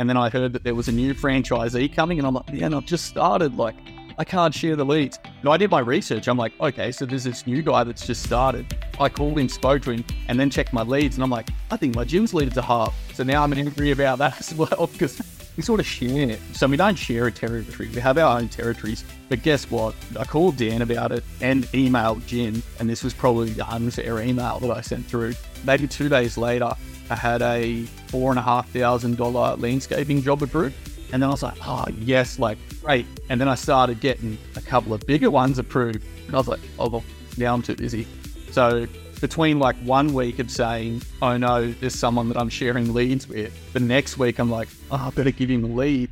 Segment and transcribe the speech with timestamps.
[0.00, 2.72] And then I heard that there was a new franchisee coming, and I'm like, man,
[2.72, 3.58] I've just started.
[3.58, 3.74] Like,
[4.16, 5.18] I can't share the leads.
[5.40, 6.26] And I did my research.
[6.26, 8.74] I'm like, okay, so there's this new guy that's just started.
[8.98, 11.16] I called him, spoke to him, and then checked my leads.
[11.16, 12.96] And I'm like, I think my Jim's leaded to half.
[13.12, 15.20] So now I'm angry about that as well because
[15.54, 16.30] we sort of share.
[16.30, 16.40] It.
[16.54, 17.90] So we don't share a territory.
[17.94, 19.04] We have our own territories.
[19.28, 19.94] But guess what?
[20.18, 22.62] I called Dan about it and emailed Jim.
[22.78, 25.34] And this was probably the unfair email that I sent through.
[25.66, 26.72] Maybe two days later,
[27.10, 30.76] I had a four and a half thousand dollar landscaping job approved.
[31.12, 33.04] And then I was like, oh, yes, like, great.
[33.28, 36.04] And then I started getting a couple of bigger ones approved.
[36.26, 37.04] And I was like, oh, well,
[37.36, 38.06] now I'm too busy.
[38.52, 38.86] So
[39.20, 43.52] between like one week of saying, oh no, there's someone that I'm sharing leads with,
[43.72, 46.10] the next week I'm like, oh, I better give him a lead.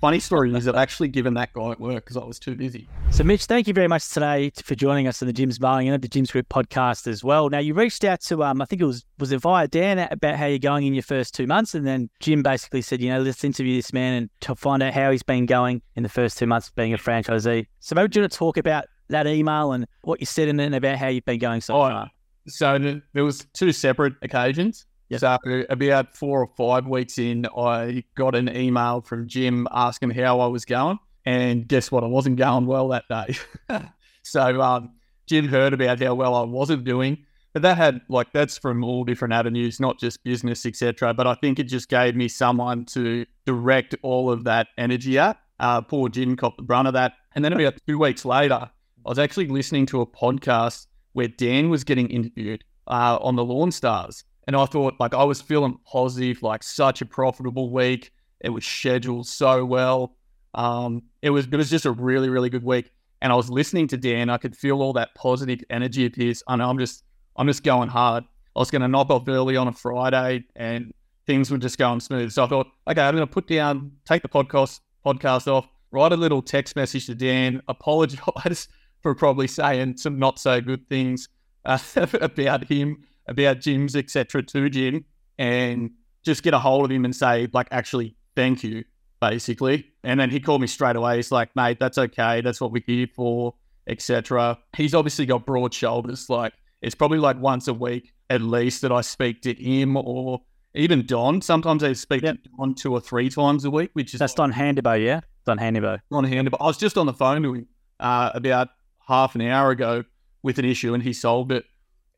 [0.00, 2.88] Funny story is I've actually given that guy at work because I was too busy.
[3.10, 6.02] So, Mitch, thank you very much today for joining us on the Jim's Mowing and
[6.02, 7.50] the Jim's Group podcast as well.
[7.50, 10.36] Now, you reached out to, um, I think it was, was it via Dan about
[10.36, 11.74] how you're going in your first two months?
[11.74, 14.94] And then Jim basically said, you know, let's interview this man and to find out
[14.94, 17.66] how he's been going in the first two months of being a franchisee.
[17.80, 20.58] So, maybe do you want to talk about that email and what you said in
[20.60, 22.10] it and about how you've been going so oh, far?
[22.46, 24.86] So, there was two separate occasions.
[25.10, 25.20] Yep.
[25.20, 30.38] So about four or five weeks in, I got an email from Jim asking how
[30.38, 32.04] I was going, and guess what?
[32.04, 33.36] I wasn't going well that day.
[34.22, 34.92] so um,
[35.26, 39.04] Jim heard about how well I wasn't doing, but that had like that's from all
[39.04, 41.12] different avenues, not just business, etc.
[41.12, 45.38] But I think it just gave me someone to direct all of that energy at.
[45.58, 48.70] Uh, poor Jim copped the brunt of that, and then about two weeks later,
[49.04, 53.44] I was actually listening to a podcast where Dan was getting interviewed uh, on the
[53.44, 58.10] Lawn Stars and I thought, like, I was feeling positive, like, such a profitable week.
[58.40, 60.16] It was scheduled so well.
[60.54, 62.90] Um, it was it was just a really really good week,
[63.22, 64.28] and I was listening to Dan.
[64.28, 66.42] I could feel all that positive energy of his.
[66.48, 67.04] Know I'm just
[67.36, 68.24] I'm just going hard.
[68.56, 70.92] I was going to knock off early on a Friday, and
[71.28, 72.32] things were just going smooth.
[72.32, 76.10] So I thought, okay, I'm going to put down, take the podcast podcast off, write
[76.10, 78.66] a little text message to Dan, apologize
[79.00, 81.28] for probably saying some not so good things
[81.64, 85.04] uh, about him about Jim's, etc., to Jim,
[85.38, 85.92] and
[86.22, 88.84] just get a hold of him and say, like, actually, thank you,
[89.20, 89.86] basically.
[90.04, 91.16] And then he called me straight away.
[91.16, 92.42] He's like, mate, that's okay.
[92.42, 93.54] That's what we're here for,
[93.86, 94.58] etc.
[94.76, 96.28] He's obviously got broad shoulders.
[96.28, 96.52] Like,
[96.82, 100.40] it's probably like once a week at least that I speak to him or
[100.74, 101.42] even Don.
[101.42, 102.42] Sometimes I speak yep.
[102.42, 105.58] to Don two or three times a week, which is that's Don Handibo, yeah, Don
[105.58, 106.00] Handibo.
[106.10, 106.56] Don Handibo.
[106.60, 107.66] I was just on the phone to him
[107.98, 108.68] uh, about
[109.06, 110.04] half an hour ago
[110.42, 111.64] with an issue, and he solved it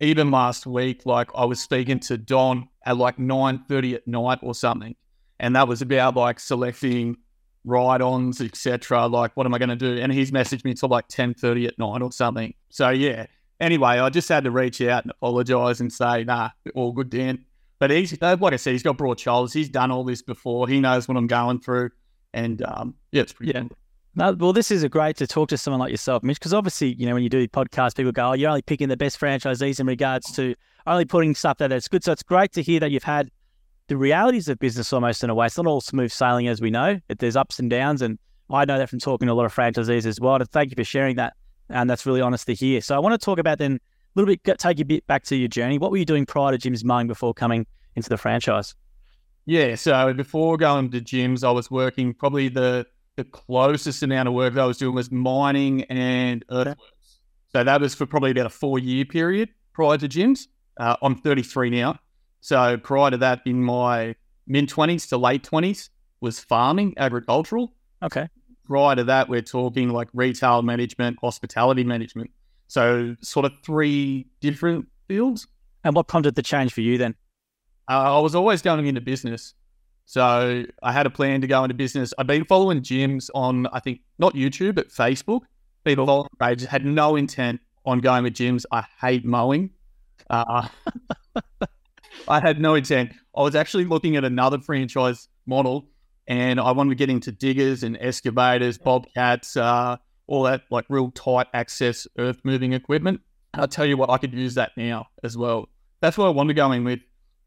[0.01, 4.55] even last week, like I was speaking to Don at like 9.30 at night or
[4.55, 4.97] something.
[5.39, 7.17] And that was about like selecting
[7.65, 9.07] ride-ons, etc.
[9.07, 9.99] Like, what am I going to do?
[10.01, 12.55] And he's messaged me until like 10.30 at night or something.
[12.71, 13.27] So yeah.
[13.61, 17.45] Anyway, I just had to reach out and apologize and say, nah, all good, Dan.
[17.79, 19.53] But he's, like I said, he's got broad shoulders.
[19.53, 20.69] He's done all this before.
[20.69, 21.91] He knows what I'm going through.
[22.35, 23.61] And um, yeah, it's pretty yeah.
[23.61, 23.77] Cool.
[24.15, 26.93] No, well, this is a great to talk to someone like yourself, Mitch, because obviously,
[26.95, 29.81] you know, when you do podcasts, people go, oh, you're only picking the best franchisees
[29.81, 30.55] in regards to
[30.87, 32.05] only putting stuff that is good.
[32.05, 33.31] So it's great to hear that you've had
[33.89, 35.47] the realities of business almost in a way.
[35.47, 37.00] It's not all smooth sailing, as we know.
[37.09, 38.03] It, There's ups and downs.
[38.03, 38.19] And
[38.50, 40.34] I know that from talking to a lot of franchisees as well.
[40.34, 41.33] And thank you for sharing that.
[41.71, 42.83] And that's really honest to hear.
[42.83, 43.81] So I want to talk about then a
[44.15, 45.79] little bit, take you a bit back to your journey.
[45.79, 48.75] What were you doing prior to Jim's Mowing before coming into the franchise?
[49.47, 49.75] Yeah.
[49.75, 52.87] So before going to Jim's, I was working probably the
[53.17, 57.19] the closest amount of work that I was doing was mining and earthworks.
[57.53, 60.49] So that was for probably about a four year period prior to Jim's.
[60.78, 61.99] Uh, I'm 33 now.
[62.41, 64.15] So prior to that, in my
[64.47, 65.91] mid 20s to late 20s,
[66.21, 67.75] was farming, agricultural.
[68.03, 68.28] Okay.
[68.65, 72.31] Prior to that, we're talking like retail management, hospitality management.
[72.69, 75.47] So sort of three different fields.
[75.84, 77.15] And what prompted the change for you then?
[77.91, 79.55] Uh, I was always going into business.
[80.05, 82.13] So I had a plan to go into business.
[82.19, 85.41] I've been following Jim's on, I think, not YouTube, but Facebook.
[85.85, 88.67] People following pages had no intent on going with Jim's.
[88.71, 89.71] I hate mowing.
[90.29, 90.69] Uh,
[92.29, 93.12] I had no intent.
[93.37, 95.89] I was actually looking at another franchise model
[96.27, 101.11] and I wanted to get into diggers and excavators, bobcats, uh, all that like real
[101.11, 103.21] tight access earth moving equipment.
[103.55, 105.69] I'll tell you what, I could use that now as well.
[106.00, 107.00] That's what I wanted to go in with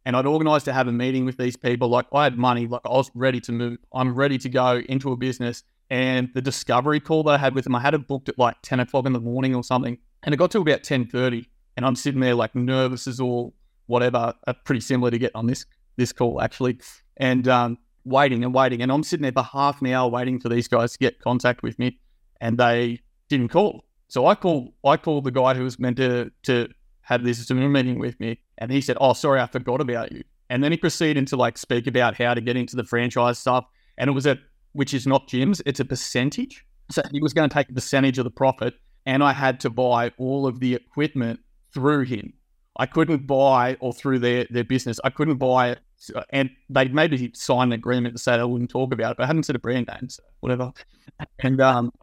[0.05, 1.89] and I'd organized to have a meeting with these people.
[1.89, 3.77] Like I had money, like I was ready to move.
[3.93, 5.63] I'm ready to go into a business.
[5.89, 8.55] And the discovery call that I had with them, I had it booked at like
[8.63, 9.97] 10 o'clock in the morning or something.
[10.23, 11.45] And it got to about 10.30
[11.77, 13.53] and I'm sitting there like nervous as all
[13.87, 15.65] whatever, uh, pretty similar to get on this
[15.97, 16.79] this call actually.
[17.17, 18.81] And um, waiting and waiting.
[18.81, 21.63] And I'm sitting there for half an hour waiting for these guys to get contact
[21.63, 21.99] with me.
[22.41, 22.99] And they
[23.29, 23.85] didn't call.
[24.07, 26.69] So I called I called the guy who was meant to to
[27.05, 28.39] have this Zoom meeting with me.
[28.57, 30.23] And he said, Oh, sorry, I forgot about you.
[30.49, 33.65] And then he proceeded to like speak about how to get into the franchise stuff.
[33.97, 34.37] And it was a,
[34.73, 36.65] which is not Jim's, it's a percentage.
[36.91, 38.75] So he was going to take a percentage of the profit.
[39.05, 41.39] And I had to buy all of the equipment
[41.73, 42.33] through him.
[42.77, 44.99] I couldn't buy or through their, their business.
[45.03, 45.79] I couldn't buy it.
[46.31, 49.27] And they maybe signed an agreement to say they wouldn't talk about it, but I
[49.27, 50.73] hadn't said a brand name, so whatever.
[51.39, 51.93] And um,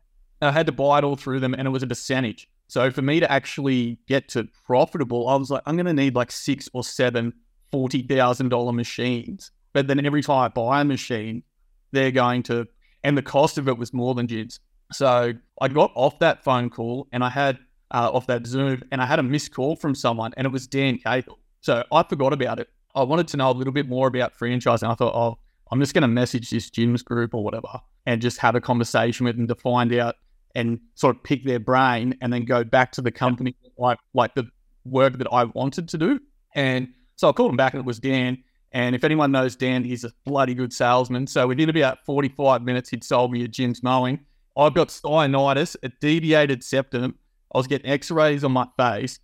[0.40, 2.49] I had to buy it all through them, and it was a percentage.
[2.73, 6.15] So for me to actually get to profitable, I was like, I'm going to need
[6.15, 7.35] like six or seven
[7.71, 9.51] $40,000 machines.
[9.75, 11.43] But then every time I buy a machine,
[11.91, 12.67] they're going to,
[13.05, 14.59] and the cost of it was more than jids.
[14.91, 17.59] So I got off that phone call and I had
[17.91, 20.67] uh, off that Zoom and I had a missed call from someone and it was
[20.67, 21.41] Dan Cahill.
[21.61, 22.71] So I forgot about it.
[22.95, 24.91] I wanted to know a little bit more about franchising.
[24.91, 25.37] I thought, oh,
[25.71, 29.27] I'm just going to message this Jim's group or whatever and just have a conversation
[29.27, 30.15] with them to find out
[30.54, 34.34] and sort of pick their brain and then go back to the company like like
[34.34, 34.44] the
[34.84, 36.20] work that I wanted to do.
[36.54, 38.43] And so I called him back and it was Dan.
[38.72, 41.26] And if anyone knows Dan, he's a bloody good salesman.
[41.26, 44.20] So within about 45 minutes, he'd sold me a Jim's mowing.
[44.56, 47.14] I've got sinusitis, a deviated septum.
[47.54, 49.19] I was getting x-rays on my face.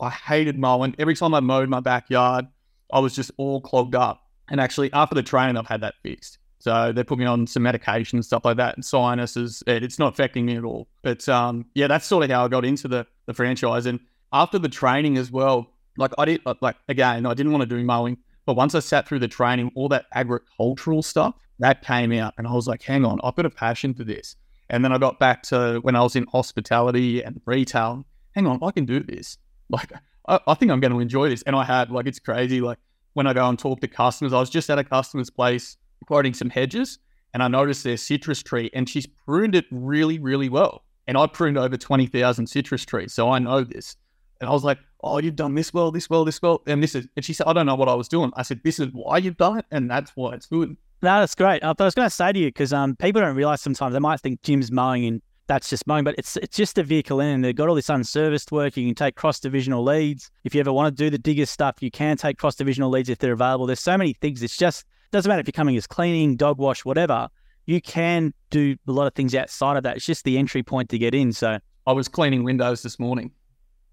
[0.00, 0.94] I hated mowing.
[0.98, 2.46] Every time I mowed my backyard,
[2.92, 4.22] I was just all clogged up.
[4.48, 6.38] And actually, after the training, I've had that fixed.
[6.66, 8.74] So they put me on some medication and stuff like that.
[8.74, 10.88] And sinuses, it's not affecting me at all.
[11.02, 13.86] But um, yeah, that's sort of how I got into the, the franchise.
[13.86, 14.00] And
[14.32, 17.84] after the training as well, like I did, like again, I didn't want to do
[17.84, 22.34] mowing, but once I sat through the training, all that agricultural stuff that came out,
[22.36, 24.34] and I was like, hang on, I've got a passion for this.
[24.68, 28.04] And then I got back to when I was in hospitality and retail.
[28.34, 29.38] Hang on, I can do this.
[29.68, 29.92] Like,
[30.26, 31.42] I, I think I'm going to enjoy this.
[31.42, 32.60] And I had, like, it's crazy.
[32.60, 32.78] Like,
[33.12, 35.76] when I go and talk to customers, I was just at a customer's place
[36.06, 36.98] quoting some hedges,
[37.34, 40.84] and I noticed their citrus tree, and she's pruned it really, really well.
[41.06, 43.12] And I pruned over 20,000 citrus trees.
[43.12, 43.96] So I know this.
[44.40, 46.62] And I was like, oh, you've done this well, this well, this well.
[46.66, 48.32] And this is, and she said, I don't know what I was doing.
[48.36, 49.66] I said, this is why you've done it.
[49.70, 50.76] And that's why it's good.
[51.02, 51.62] No, that's great.
[51.62, 54.20] I was going to say to you, because um, people don't realize sometimes they might
[54.20, 57.40] think Jim's mowing and that's just mowing, but it's it's just a vehicle in.
[57.40, 58.76] They've got all this unserviced work.
[58.76, 60.30] You can take cross divisional leads.
[60.44, 63.08] If you ever want to do the digger stuff, you can take cross divisional leads
[63.08, 63.66] if they're available.
[63.66, 64.42] There's so many things.
[64.42, 67.28] It's just doesn't matter if you're coming as cleaning, dog wash, whatever.
[67.66, 69.96] You can do a lot of things outside of that.
[69.96, 71.32] It's just the entry point to get in.
[71.32, 73.32] So I was cleaning windows this morning.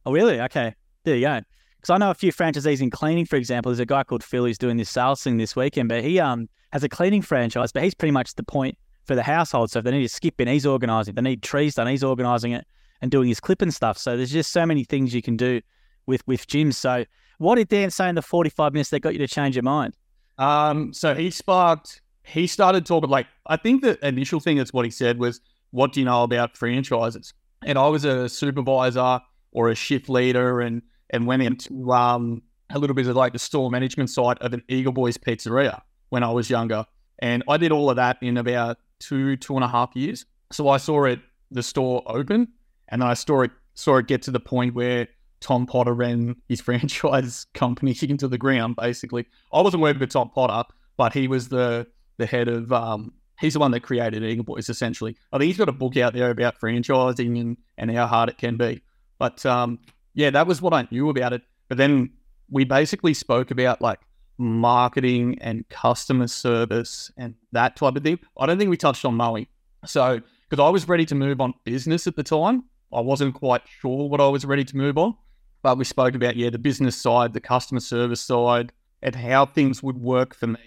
[0.06, 0.40] Oh, really?
[0.42, 0.76] Okay.
[1.04, 1.42] There you go.
[1.78, 3.72] Because I know a few franchisees in cleaning, for example.
[3.72, 6.48] There's a guy called Phil who's doing this sales thing this weekend, but he um
[6.72, 9.72] has a cleaning franchise, but he's pretty much the point for the household.
[9.72, 11.12] So if they need a skip in, he's organising.
[11.12, 12.66] If they need trees done, he's organising it
[13.02, 13.98] and doing his clipping stuff.
[13.98, 15.62] So there's just so many things you can do
[16.06, 16.78] with with Jim's.
[16.78, 17.06] So
[17.38, 19.94] what did Dan say in the 45 minutes that got you to change your mind?
[20.38, 22.02] Um, so he sparked.
[22.24, 25.42] He started talking like I think the initial thing that's what he said was,
[25.72, 27.34] "What do you know about franchises?"
[27.66, 29.20] And I was a supervisor
[29.52, 32.42] or a shift leader and and went into um,
[32.72, 36.24] a little bit of like the store management side of an Eagle Boys pizzeria when
[36.24, 36.86] I was younger.
[37.20, 40.26] And I did all of that in about two, two and a half years.
[40.52, 41.20] So I saw it,
[41.52, 42.48] the store open,
[42.90, 45.08] and then I saw it, saw it get to the point where
[45.44, 49.28] Tom Potter ran his franchise company into the ground, basically.
[49.52, 50.68] I wasn't working with Tom Potter,
[50.98, 51.86] but he was the
[52.18, 55.16] the head of um, he's the one that created Eagle Boys essentially.
[55.32, 58.38] I think he's got a book out there about franchising and, and how hard it
[58.38, 58.82] can be.
[59.20, 59.80] But um,
[60.14, 61.42] yeah, that was what I knew about it.
[61.68, 62.12] But then
[62.50, 64.00] we basically spoke about like
[64.38, 68.20] marketing and customer service and that type of thing.
[68.38, 69.48] I don't think we touched on mowing.
[69.86, 73.64] So, because I was ready to move on business at the time, I wasn't quite
[73.68, 75.16] sure what I was ready to move on.
[75.64, 79.82] But we spoke about, yeah, the business side, the customer service side, and how things
[79.82, 80.60] would work for me.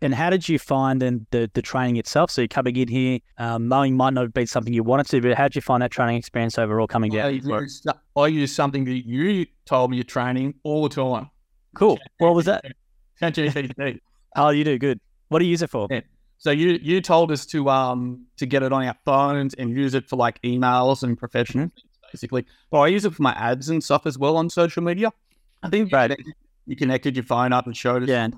[0.00, 2.30] And how did you find and the, the training itself?
[2.30, 5.20] So you're coming in here, um, mowing might not have been something you wanted to,
[5.20, 7.26] but how did you find that training experience overall coming down?
[7.26, 7.86] I use,
[8.16, 11.30] I use something that you told me you're training all the time.
[11.74, 11.98] Cool.
[12.18, 12.64] What was that?
[13.20, 14.00] ChatGPT.
[14.36, 15.00] oh, you do good.
[15.28, 15.88] What do you use it for?
[15.90, 16.00] Yeah.
[16.38, 19.94] So you you told us to um to get it on our phones and use
[19.94, 21.87] it for like emails and professional mm-hmm.
[22.12, 22.44] Basically.
[22.70, 25.12] But I use it for my ads and stuff as well on social media.
[25.62, 26.16] I think right.
[26.66, 28.28] you connected your phone up and showed us yeah.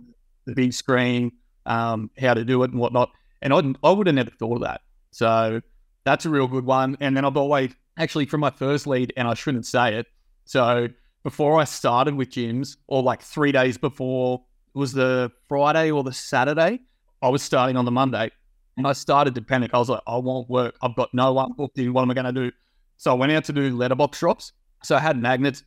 [0.45, 1.33] the big screen
[1.67, 3.11] um, how to do it and whatnot.
[3.43, 4.83] And I, I would have never thought of that.
[5.11, 5.61] So
[6.05, 6.97] that's a real good one.
[7.01, 10.07] And then I've always, actually, from my first lead, and I shouldn't say it.
[10.45, 10.89] So
[11.23, 14.43] before I started with Jim's, or like three days before,
[14.75, 16.81] it was the Friday or the Saturday,
[17.23, 18.31] I was starting on the Monday.
[18.77, 19.73] And I started to panic.
[19.75, 20.77] I was like, I won't work.
[20.81, 21.93] I've got no one booked in.
[21.93, 22.53] What am I going to do?
[23.01, 24.53] So I went out to do letterbox drops.
[24.83, 25.65] So I had magnets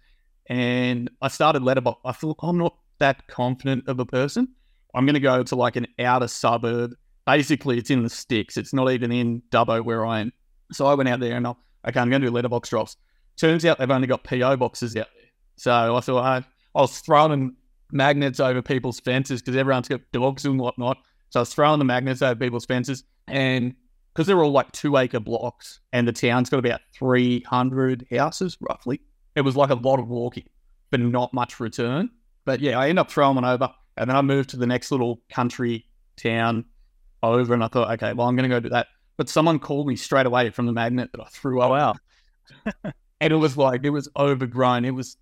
[0.50, 2.00] and I started letterbox.
[2.06, 4.50] I thought, I'm not that confident of a person.
[4.94, 6.92] I'm going to go to like an outer suburb.
[7.26, 8.56] Basically, it's in the sticks.
[8.56, 10.32] It's not even in Dubbo where I am.
[10.74, 11.56] So I went out there and I,
[11.88, 12.98] okay, I'm going to do letterbox drops.
[13.36, 15.32] Turns out they've only got PO boxes out there.
[15.56, 16.38] So I thought I,
[16.76, 17.56] I was throwing
[17.92, 20.98] magnets over people's fences because everyone's got dogs and whatnot.
[21.32, 23.74] So I was throwing the magnets over people's fences, and
[24.14, 28.58] because they're all like two acre blocks, and the town's got about three hundred houses
[28.62, 29.02] roughly,
[29.36, 30.48] it was like a lot of walking,
[30.92, 32.10] but not much return.
[32.46, 34.92] But yeah, I end up throwing one over, and then I moved to the next
[34.92, 35.86] little country
[36.18, 36.66] town
[37.22, 38.88] over, and I thought, okay, well, I'm going to go do that.
[39.18, 41.96] But someone called me straight away from the magnet that I threw Oh, wow.
[43.22, 44.84] And it was like, it was overgrown.
[44.84, 45.16] It was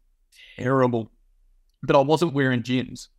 [0.57, 1.12] terrible.
[1.83, 3.10] But I wasn't wearing Jim's.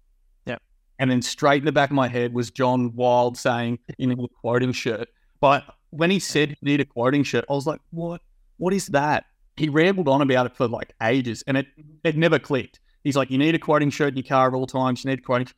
[0.46, 0.60] Yep.
[0.98, 4.16] And then straight in the back of my head was John Wild saying, in a
[4.40, 5.08] quoting shirt.
[5.42, 8.22] But when he said you need a quoting shirt, I was like, what?
[8.58, 9.24] What is that?
[9.56, 11.66] He rambled on about it for like ages and it,
[12.04, 12.78] it never clicked.
[13.02, 15.04] He's like, you need a quoting shirt in your car at all times.
[15.04, 15.48] You need a quoting.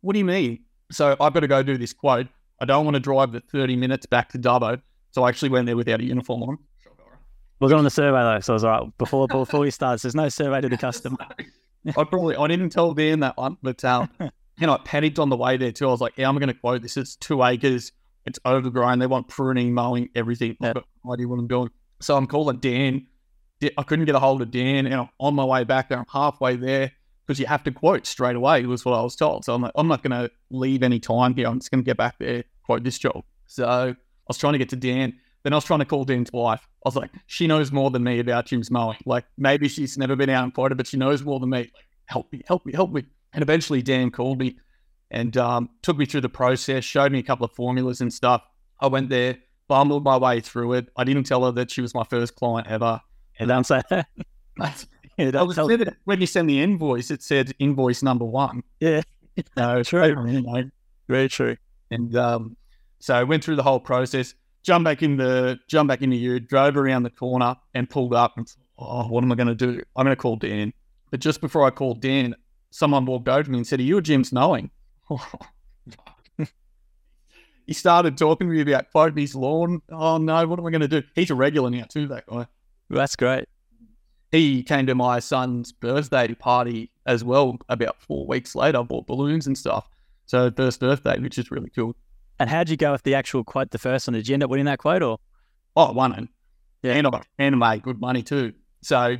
[0.00, 0.64] What do you mean?
[0.90, 2.26] So I've got to go do this quote.
[2.60, 4.82] I don't want to drive the 30 minutes back to Dubbo.
[5.12, 6.58] So I actually went there without a uniform on.
[7.60, 8.98] We're going on the survey though, so I was all right.
[8.98, 11.18] Before before we start, there's no survey to the customer.
[11.96, 15.28] I probably I didn't tell Dan that one, but um, you know, I panicked on
[15.28, 15.86] the way there too.
[15.86, 16.96] I was like, "Yeah, I'm going to quote this.
[16.96, 17.92] It's two acres.
[18.26, 18.98] It's overgrown.
[18.98, 20.56] They want pruning, mowing, everything.
[20.60, 20.74] Yeah.
[20.76, 23.06] I've no idea what I'm doing." So I'm calling Dan.
[23.78, 25.98] I couldn't get a hold of Dan, and I'm on my way back there.
[25.98, 26.92] I'm halfway there
[27.26, 28.66] because you have to quote straight away.
[28.66, 29.44] Was what I was told.
[29.44, 31.46] So I'm like, I'm not going to leave any time here.
[31.46, 33.22] I'm just going to get back there, quote this job.
[33.46, 33.94] So I
[34.26, 35.14] was trying to get to Dan.
[35.44, 36.66] Then I was trying to call Dan's wife.
[36.84, 38.98] I was like, she knows more than me about Jim's mowing.
[39.06, 41.58] Like maybe she's never been out and quoted, but she knows more than me.
[41.58, 41.72] Like,
[42.06, 43.04] help me, help me, help me.
[43.32, 44.56] And eventually Dan called me
[45.12, 48.42] and um, took me through the process, showed me a couple of formulas and stuff.
[48.80, 49.36] I went there,
[49.68, 50.88] bumbled my way through it.
[50.96, 53.00] I didn't tell her that she was my first client ever.
[53.38, 54.08] And don't say that.
[55.18, 58.62] Yeah, I was never- when you send the invoice, it said invoice number one.
[58.80, 59.02] yeah.
[59.56, 60.26] No, True.
[60.30, 60.64] you know,
[61.08, 61.56] Very true.
[61.90, 62.56] and um,
[62.98, 66.38] so I went through the whole process, jumped back in the jumped back into you,
[66.40, 68.46] drove around the corner and pulled up and
[68.78, 69.82] oh, what am I gonna do?
[69.96, 70.72] I'm gonna call Dan.
[71.10, 72.34] But just before I called Dan,
[72.70, 74.70] someone walked over to me and said, Are you a Jim's knowing?
[77.66, 79.82] he started talking to me about his lawn.
[79.90, 81.02] Oh no, what am I gonna do?
[81.14, 82.46] He's a regular now too, that guy.
[82.90, 83.46] That's great.
[84.30, 89.06] He came to my son's birthday party as well about four weeks later, I bought
[89.06, 89.88] balloons and stuff.
[90.26, 91.94] So first birthday, which is really cool.
[92.38, 94.14] And how'd you go with the actual quote, the first one?
[94.14, 95.18] Did you end up winning that quote or?
[95.76, 96.28] Oh, I won it.
[96.82, 96.94] Yeah.
[96.94, 98.52] And I and made good money too.
[98.82, 99.16] So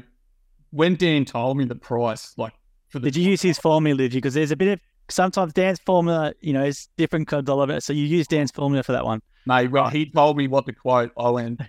[0.71, 2.55] when Dan told me the price, like
[2.89, 4.09] for the Did you use his formula?
[4.09, 7.83] Because there's a bit of sometimes Dan's formula, you know, is different kind of it.
[7.83, 9.21] So you use Dan's formula for that one.
[9.47, 11.13] mate, well, he told me what to quote.
[11.19, 11.61] I went,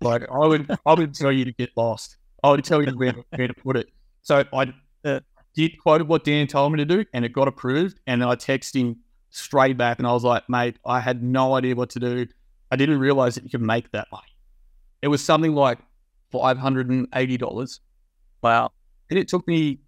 [0.00, 2.16] like I would, I would tell you to get lost.
[2.42, 3.88] I would tell you where, where to put it.
[4.22, 4.72] So I
[5.54, 8.00] did quote what Dan told me to do, and it got approved.
[8.06, 8.96] And then I texted him
[9.30, 12.26] straight back, and I was like, mate, I had no idea what to do.
[12.70, 14.24] I didn't realize that you could make that money.
[15.02, 15.78] It was something like
[16.32, 17.80] five hundred and eighty dollars.
[18.42, 18.72] Wow.
[19.10, 19.80] and it took me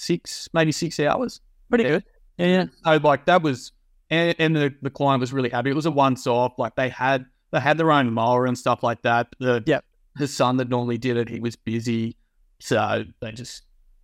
[0.00, 1.40] six, maybe six hours.
[1.68, 2.04] Pretty good.
[2.38, 2.64] Yeah, yeah.
[2.84, 3.72] So like that was,
[4.08, 5.70] and, and the, the client was really happy.
[5.70, 6.54] It was a once off.
[6.58, 9.28] Like they had they had their own mower and stuff like that.
[9.38, 9.84] The Yep.
[10.16, 12.16] the son that normally did it, he was busy,
[12.58, 13.62] so they just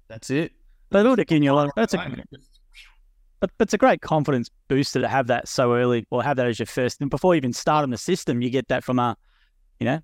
[0.08, 0.52] that's it.
[0.90, 1.70] But it'll give you a lot.
[1.74, 2.24] That's a
[3.40, 6.58] but, it's a great confidence booster to have that so early, or have that as
[6.58, 7.00] your first.
[7.00, 9.16] And before you even start on the system, you get that from a,
[9.78, 10.00] you know,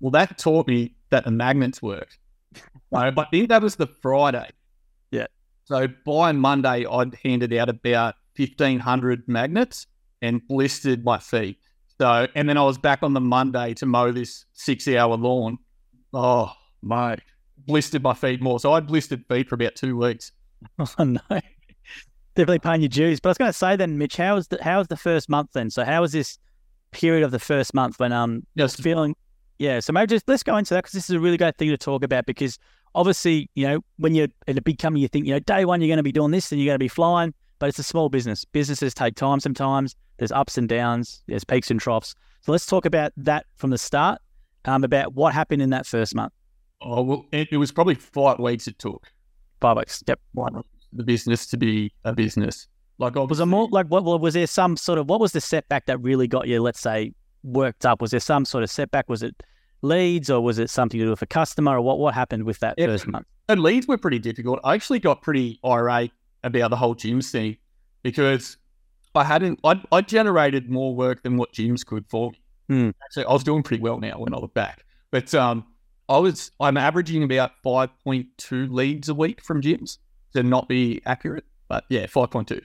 [0.00, 2.08] well, that taught me that the magnets work.
[2.92, 4.48] No, but I think that was the Friday.
[5.70, 9.86] So by Monday, I'd handed out about fifteen hundred magnets
[10.20, 11.58] and blistered my feet.
[11.96, 15.58] So, and then I was back on the Monday to mow this six-hour lawn.
[16.12, 17.20] Oh, mate,
[17.68, 18.58] blistered my feet more.
[18.58, 20.32] So I blistered feet for about two weeks.
[20.80, 21.20] oh no,
[22.34, 23.20] definitely paying your dues.
[23.20, 25.28] But I was going to say then, Mitch, how was the how was the first
[25.28, 25.70] month then?
[25.70, 26.36] So how was this
[26.90, 29.14] period of the first month when um Just feeling
[29.60, 31.68] yeah so maybe just let's go into that because this is a really great thing
[31.68, 32.58] to talk about because
[32.94, 35.80] obviously you know when you're in a big company you think you know day one
[35.80, 37.82] you're going to be doing this and you're going to be flying but it's a
[37.84, 38.44] small business.
[38.46, 39.94] Businesses take time sometimes.
[40.16, 41.22] There's ups and downs.
[41.28, 42.14] There's peaks and troughs.
[42.40, 44.20] So let's talk about that from the start
[44.64, 46.32] um, about what happened in that first month.
[46.80, 49.06] Oh well, it, it was probably five weeks it took.
[49.60, 50.02] Five weeks.
[50.08, 50.18] Yep.
[50.32, 50.62] One.
[50.94, 52.66] the business to be a business.
[52.96, 55.40] Like was it more like what what- was there some sort of what was the
[55.40, 58.00] setback that really got you let's say worked up?
[58.00, 59.10] Was there some sort of setback?
[59.10, 59.36] Was it
[59.82, 62.58] leads or was it something to do with a customer or what what happened with
[62.60, 62.86] that Yeah.
[62.86, 64.60] first month And leads were pretty difficult.
[64.64, 66.12] I actually got pretty irate
[66.44, 67.56] about the whole Jim's thing
[68.02, 68.56] because
[69.14, 72.38] I hadn't, I, I generated more work than what Jim's could for me.
[72.68, 72.90] Hmm.
[73.04, 74.84] Actually, I was doing pretty well now when I look back.
[75.10, 75.66] But um,
[76.08, 79.98] I was, I'm averaging about 5.2 leads a week from Jim's
[80.34, 82.60] to not be accurate, but yeah, 5.2.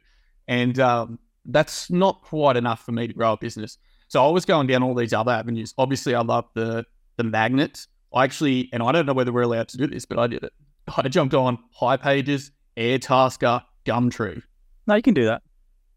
[0.47, 3.77] And um, that's not quite enough for me to grow a business.
[4.07, 5.73] So I was going down all these other avenues.
[5.79, 6.85] Obviously, I love the
[7.17, 7.87] the magnets.
[8.13, 10.43] I actually, and I don't know whether we're allowed to do this, but I did
[10.43, 10.53] it.
[10.97, 14.41] I jumped on Hipages, Airtasker, Gumtree,
[14.87, 15.41] No, you can do that.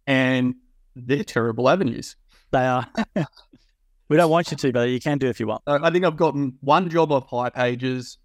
[0.06, 0.54] and
[0.96, 2.16] they're terrible avenues.
[2.50, 2.87] They are.
[4.08, 5.62] we don't want you to, but you can do if you want.
[5.66, 8.16] I think I've gotten one job off Hipages,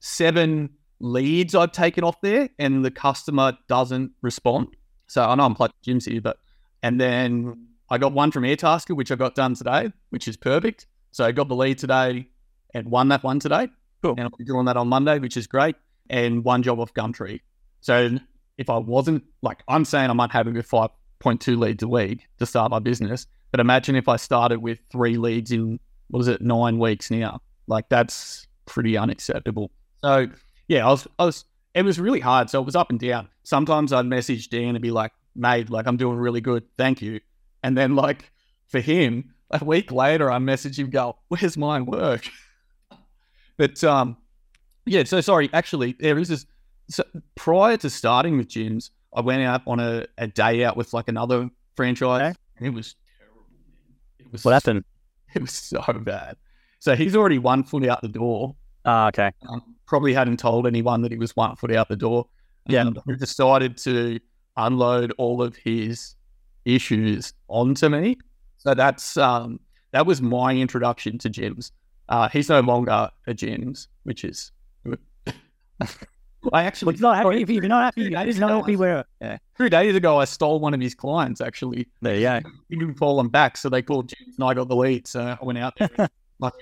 [0.00, 4.68] seven leads I've taken off there, and the customer doesn't respond.
[5.08, 6.38] So I know I'm plugging Jim's here, but
[6.82, 10.86] and then I got one from Airtasker, which I got done today, which is perfect.
[11.10, 12.28] So I got the lead today
[12.74, 13.68] and won that one today.
[14.02, 14.12] Cool.
[14.12, 15.76] And I'll be doing that on Monday, which is great.
[16.10, 17.40] And one job off Gumtree.
[17.80, 18.18] So
[18.58, 22.70] if I wasn't like I'm saying I'm unhappy with 5.2 leads a week to start
[22.70, 26.78] my business, but imagine if I started with three leads in what is it, nine
[26.78, 27.40] weeks now?
[27.66, 29.70] Like that's pretty unacceptable.
[30.02, 30.28] So
[30.68, 32.50] yeah, I was, I was, it was really hard.
[32.50, 33.28] So it was up and down.
[33.44, 36.64] Sometimes I'd message Dan and be like, mate, like I'm doing really good.
[36.76, 37.20] Thank you.
[37.62, 38.30] And then like
[38.68, 42.28] for him, a week later, I message him, go, where's my work?
[43.62, 44.16] but um,
[44.86, 46.46] yeah, so sorry, actually, there is this.
[46.90, 47.04] So
[47.36, 51.06] prior to starting with Jim's, I went out on a, a day out with like
[51.06, 53.42] another franchise, and it was terrible.
[53.52, 54.26] Man.
[54.26, 54.84] It was What happened?
[55.34, 56.36] It was so bad.
[56.80, 58.56] So he's already one foot out the door.
[58.84, 59.30] Ah, okay.
[59.48, 62.26] Um, probably hadn't told anyone that he was one foot out the door.
[62.66, 62.80] Yeah.
[62.80, 64.18] And he decided to
[64.56, 66.16] unload all of his
[66.64, 68.18] issues onto me.
[68.58, 69.60] So that's um,
[69.92, 71.70] that was my introduction to Jim's.
[72.08, 74.52] Uh, he's no longer a Jim's, which is
[74.84, 74.98] good.
[76.52, 77.42] I actually you're not happy.
[77.42, 79.04] If you're not happy, you're not happy where.
[79.20, 79.38] Yeah.
[79.56, 81.40] three days ago I stole one of his clients.
[81.40, 82.40] Actually, There you go.
[82.68, 85.06] he didn't fall on back, so they called Jim's, and I got the lead.
[85.06, 85.88] So I went out there.
[86.40, 86.52] like,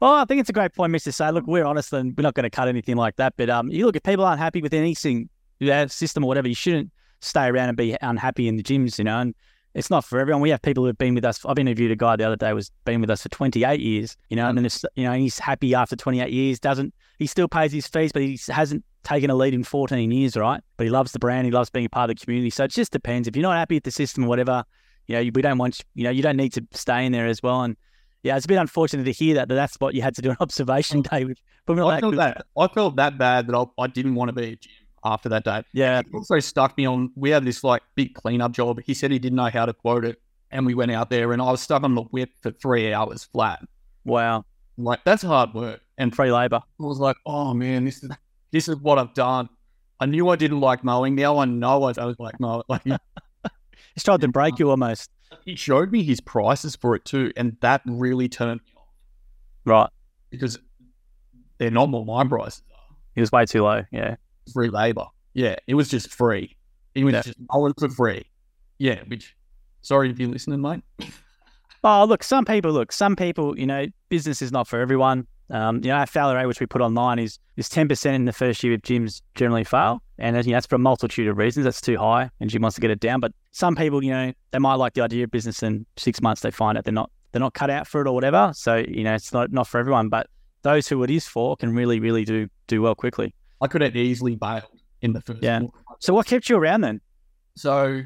[0.00, 1.10] Well, I think it's a great point, Mister.
[1.10, 3.32] Say, look, we're honest, and we're not going to cut anything like that.
[3.38, 5.30] But um, you look if people aren't happy with anything,
[5.60, 6.90] that system or whatever, you shouldn't
[7.20, 9.20] stay around and be unhappy in the Jim's, you know.
[9.20, 9.34] And
[9.74, 10.42] it's not for everyone.
[10.42, 11.44] We have people who've been with us.
[11.46, 14.36] I've interviewed a guy the other day who's been with us for 28 years, you
[14.36, 14.56] know, and mm.
[14.56, 16.60] then it's, you know he's happy after 28 years.
[16.60, 20.36] Doesn't he still pays his fees, but he hasn't taken a lead in 14 years,
[20.36, 20.60] right?
[20.76, 21.46] But he loves the brand.
[21.46, 22.50] He loves being a part of the community.
[22.50, 23.28] So it just depends.
[23.28, 24.64] If you're not happy with the system or whatever,
[25.06, 27.42] you know, we don't want you, know, you don't need to stay in there as
[27.42, 27.62] well.
[27.62, 27.76] And
[28.22, 30.30] yeah, it's a bit unfortunate to hear that, that that's what you had to do
[30.30, 31.10] an observation mm.
[31.10, 31.38] day with.
[31.66, 34.52] But I felt that I felt that bad that I, I didn't want to be
[34.52, 34.72] a gym
[35.04, 35.62] after that day.
[35.72, 37.10] Yeah, It also stuck me on.
[37.16, 38.80] We had this like big cleanup job.
[38.84, 41.40] He said he didn't know how to quote it, and we went out there, and
[41.42, 43.60] I was stuck on the whip for three hours flat.
[44.04, 44.44] wow,
[44.76, 45.80] Like that's hard work.
[45.98, 46.60] And free labor.
[46.80, 48.10] I was like, oh man, this is
[48.50, 49.48] this is what I've done.
[50.00, 51.14] I knew I didn't like mowing.
[51.14, 52.62] Now I know I don't like mowing.
[52.68, 52.96] Like he,
[53.94, 55.10] It's tried to break you almost.
[55.44, 58.86] he showed me his prices for it too, and that really turned me off
[59.64, 59.90] Right,
[60.30, 60.58] because
[61.58, 62.96] they're not what my prices are.
[63.14, 63.84] he was way too low.
[63.92, 64.16] Yeah,
[64.52, 65.06] free labor.
[65.34, 66.56] Yeah, it was just free.
[66.94, 67.22] It was Yeah.
[67.22, 68.24] just mowing for free.
[68.78, 69.34] Yeah, which
[69.82, 70.82] sorry if you're listening, mate.
[71.84, 75.26] Oh, look, some people look, some people, you know, business is not for everyone.
[75.50, 78.24] Um, you know, our failure rate, which we put online, is is ten percent in
[78.24, 81.36] the first year of Jim's generally fail, and you know, that's for a multitude of
[81.38, 81.64] reasons.
[81.64, 83.18] That's too high, and Jim wants to get it down.
[83.18, 86.42] But some people, you know, they might like the idea of business, and six months
[86.42, 88.52] they find out they're not they're not cut out for it or whatever.
[88.54, 90.08] So you know, it's not not for everyone.
[90.08, 90.28] But
[90.62, 93.34] those who it is for can really, really do do well quickly.
[93.62, 94.64] I could have easily bailed
[95.00, 95.42] in the first.
[95.42, 95.60] Yeah.
[95.60, 95.76] quarter.
[96.00, 97.00] So what kept you around then?
[97.56, 98.02] So,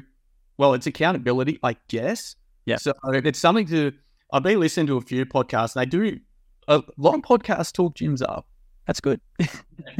[0.57, 2.35] well, it's accountability, I guess.
[2.65, 2.77] Yeah.
[2.77, 3.91] So it's something to.
[4.31, 5.73] I've been listening to a few podcasts.
[5.73, 6.19] They do
[6.67, 8.45] a lot of podcasts talk Jim's up,
[8.85, 9.21] That's good.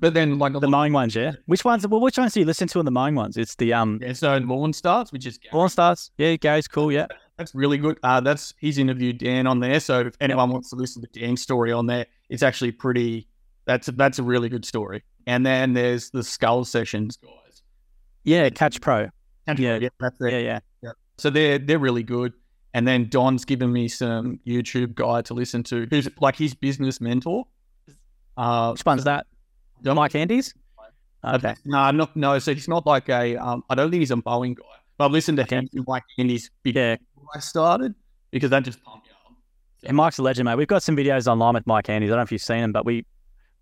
[0.00, 1.32] but then like The mowing ones, yeah.
[1.46, 1.86] Which ones?
[1.86, 3.36] Well, which ones do you listen to on the mowing ones?
[3.36, 6.10] It's the um, yeah, so lawn starts, which is Born Stars.
[6.18, 6.90] Yeah, Gary's cool.
[6.90, 7.06] Yeah.
[7.36, 7.98] That's really good.
[8.02, 9.78] Uh, that's he's interviewed Dan on there.
[9.80, 13.27] So if anyone wants to listen to Dan's story on there, it's actually pretty.
[13.68, 15.04] That's that's a really good story.
[15.26, 17.62] And then there's the skull sessions guys.
[18.24, 19.08] Yeah, Catch Pro.
[19.46, 19.78] And Yeah.
[20.00, 20.32] that's it.
[20.32, 20.90] Yeah, yeah.
[21.18, 22.32] So they're they're really good.
[22.74, 27.00] And then Don's given me some YouTube guy to listen to, who's like his business
[27.00, 27.44] mentor.
[28.36, 29.26] Uh, Which one's that?
[29.82, 30.54] Don- Mike Andes?
[31.24, 31.54] Okay.
[31.64, 32.38] No, not no.
[32.38, 33.36] So he's not like a.
[33.36, 34.64] Um, I don't think he's a mowing guy.
[34.96, 35.56] But I've listened to Okay.
[35.56, 36.96] him like in his big Yeah.
[37.34, 37.94] I started
[38.30, 39.36] because that just pumped me up.
[39.84, 40.56] And Mike's a legend, mate.
[40.56, 42.08] We've got some videos online with Mike Andes.
[42.08, 43.04] I don't know if you've seen them, but we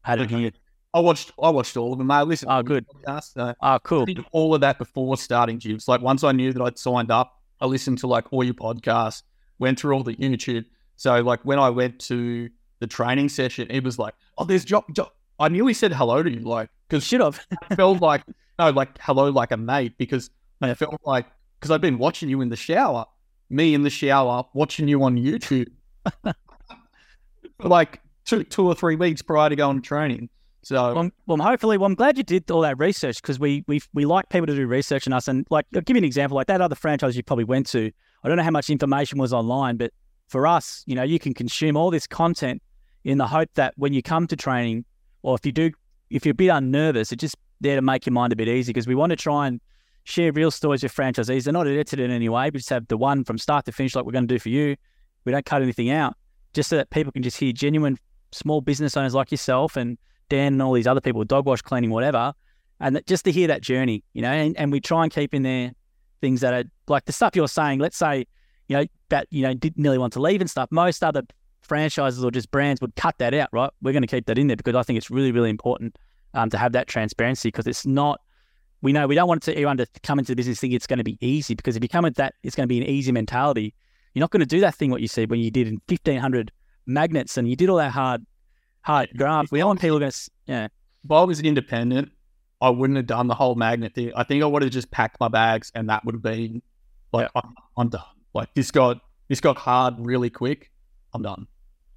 [0.07, 0.53] had it here.
[0.95, 2.11] I watched I watched all of them.
[2.11, 2.51] I listened.
[2.51, 2.87] Oh, good.
[2.89, 4.03] podcast, so Oh, cool.
[4.03, 5.89] I did all of that before starting Jim's.
[5.89, 9.23] Like once I knew that I'd signed up, I listened to like all your podcasts,
[9.59, 10.65] went through all the YouTube.
[10.95, 14.85] So like when I went to the training session, it was like, oh, there's job.
[14.93, 15.11] Jo-.
[15.39, 17.45] I nearly said hello to you, like because Should have.
[17.69, 18.23] I felt like
[18.59, 20.31] no, like hello, like a mate, because
[20.63, 21.27] I felt like
[21.59, 23.05] because I've been watching you in the shower,
[23.51, 25.69] me in the shower, watching you on YouTube,
[27.59, 30.29] like two or three weeks prior to going to training.
[30.63, 33.81] So Well, well, hopefully, well, I'm glad you did all that research because we we
[33.95, 35.29] we like people to do research on us.
[35.29, 37.91] And like, I'll give you an example, like that other franchise you probably went to.
[38.25, 39.93] I don't know how much information was online, but
[40.27, 42.61] for us, you know, you can consume all this content
[43.05, 44.85] in the hope that when you come to training,
[45.23, 45.71] or if you do,
[46.11, 48.73] if you're a bit unnervous, it's just there to make your mind a bit easy
[48.73, 49.61] because we want to try and
[50.03, 51.45] share real stories with franchisees.
[51.45, 52.51] They're not edited in any way.
[52.53, 54.49] We just have the one from start to finish, like we're going to do for
[54.49, 54.75] you.
[55.25, 56.17] We don't cut anything out,
[56.55, 57.99] just so that people can just hear genuine
[58.37, 61.91] small business owners like yourself and Dan and all these other people, dog wash, cleaning,
[61.91, 62.35] whatever,
[62.81, 64.31] and just to hear that journey, you know.
[64.31, 65.73] And, and we try and keep in there
[66.21, 67.79] things that are like the stuff you're saying.
[67.79, 68.27] Let's say,
[68.69, 70.71] you know, that you know didn't really want to leave and stuff.
[70.71, 71.23] Most other
[71.63, 73.71] franchises or just brands would cut that out, right?
[73.83, 75.97] We're going to keep that in there because I think it's really, really important
[76.35, 78.21] um, to have that transparency because it's not.
[78.83, 81.05] We know we don't want everyone to come into the business thinking it's going to
[81.05, 83.75] be easy because if you come with that, it's going to be an easy mentality.
[84.13, 86.53] You're not going to do that thing what you said when you did in 1500
[86.87, 88.25] magnets and you did all that hard,
[88.83, 89.53] hard graft.
[89.53, 90.69] We want people going to, yeah.
[91.05, 92.11] If I was independent,
[92.61, 94.13] I wouldn't have done the whole magnet thing.
[94.17, 96.63] I think I would have just packed my bags and that would have been
[97.13, 97.43] like, yeah.
[97.43, 98.03] I'm, I'm done.
[98.35, 100.71] Like this got this got hard really quick.
[101.15, 101.47] I'm done.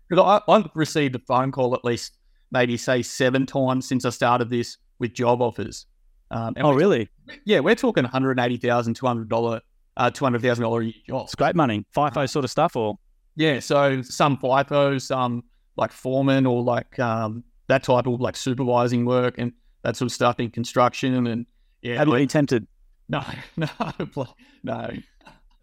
[0.09, 2.17] Because I've received a phone call at least
[2.51, 5.85] maybe say seven times since I started this with job offers.
[6.31, 7.09] Um, oh, really?
[7.45, 9.61] Yeah, we're talking one hundred eighty thousand, two hundred dollar,
[9.97, 11.29] uh, two hundred thousand dollar jobs.
[11.29, 12.97] It's great money, FIFO sort of stuff, or
[13.35, 13.59] yeah.
[13.59, 15.43] So some FIFO, some
[15.75, 20.13] like foreman or like um, that type of like supervising work and that sort of
[20.13, 21.27] stuff in construction.
[21.27, 21.45] And
[21.81, 22.67] yeah, have you been tempted?
[23.11, 23.23] No,
[23.57, 23.67] no,
[24.61, 24.91] no.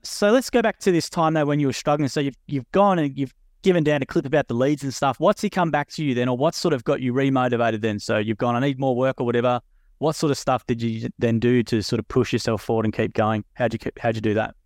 [0.02, 2.08] So let's go back to this time though when you were struggling.
[2.08, 5.20] So you've you've gone and you've given down a clip about the leads and stuff.
[5.20, 8.00] What's he come back to you then, or what sort of got you remotivated then?
[8.00, 9.60] So you've gone, I need more work or whatever.
[9.98, 12.92] What sort of stuff did you then do to sort of push yourself forward and
[12.92, 13.44] keep going?
[13.54, 14.56] How'd you how'd you do that?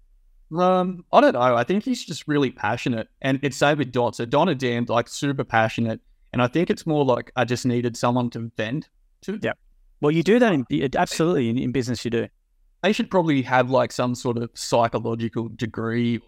[0.57, 1.41] Um, I don't know.
[1.57, 4.13] I think he's just really passionate, and it's same with Don.
[4.13, 6.01] So Don and Dan like super passionate,
[6.33, 8.89] and I think it's more like I just needed someone to vent
[9.23, 9.39] to.
[9.43, 9.53] Yeah.
[10.01, 12.05] Well, you do that in absolutely in, in business.
[12.05, 12.29] You do.
[12.83, 16.21] They should probably have like some sort of psychological degree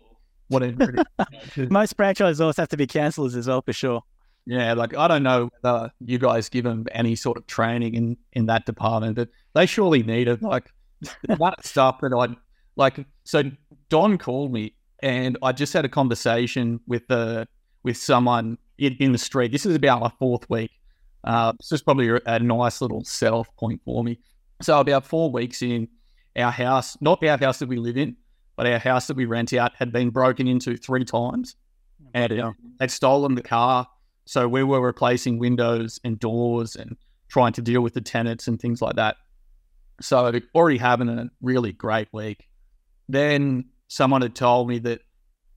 [0.52, 0.94] whatever.
[1.56, 4.02] Most franchisors have to be counselors as well, for sure.
[4.46, 8.16] Yeah, like I don't know whether you guys give them any sort of training in
[8.32, 10.42] in that department, but they surely need it.
[10.42, 10.70] Like
[11.28, 12.37] that stuff that I
[12.76, 13.04] like.
[13.24, 13.44] So
[13.88, 17.46] Don called me, and I just had a conversation with the
[17.82, 19.52] with someone in, in the street.
[19.52, 20.70] This is about my fourth week.
[21.24, 24.18] Uh, this is probably a, a nice little set off point for me.
[24.61, 25.88] So about four weeks in,
[26.37, 28.16] our house, not our house that we live in,
[28.56, 31.56] but our house that we rent out had been broken into three times
[32.14, 33.87] and uh, they'd stolen the car.
[34.24, 36.96] So we were replacing windows and doors and
[37.28, 39.16] trying to deal with the tenants and things like that.
[40.00, 42.48] So already having a really great week.
[43.12, 45.01] Then someone had told me that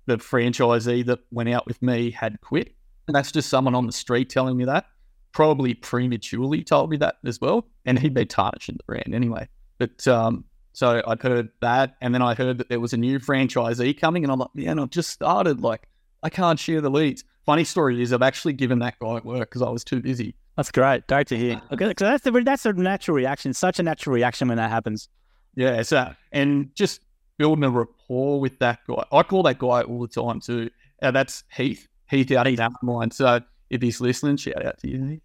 [0.08, 2.76] the franchisee that went out with me had quit.
[3.08, 4.86] And that's just someone on the street telling me that.
[5.32, 7.66] Probably prematurely told me that as well.
[7.86, 9.48] And he'd be tarnishing the brand anyway.
[9.78, 13.20] But um, so I'd heard that, and then I heard that there was a new
[13.20, 15.62] franchisee coming, and I'm like, man, I've just started.
[15.62, 15.88] Like,
[16.24, 17.24] I can't share the leads.
[17.46, 20.36] Funny story is, I've actually given that guy work because I was too busy.
[20.58, 21.08] That's great.
[21.08, 21.62] Great to hear.
[21.72, 23.54] Okay, so that's the, that's a natural reaction.
[23.54, 25.08] Such a natural reaction when that happens.
[25.56, 25.82] Yeah.
[25.84, 27.02] So and just
[27.38, 29.04] building a rapport with that guy.
[29.12, 30.70] I call that guy all the time too.
[31.02, 31.88] Uh, that's Heath.
[32.10, 33.12] Heath out of mine.
[33.12, 35.22] So if he's listening, shout out to you.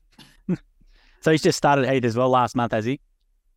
[1.21, 3.01] so he's just started Heath as well last month, has he?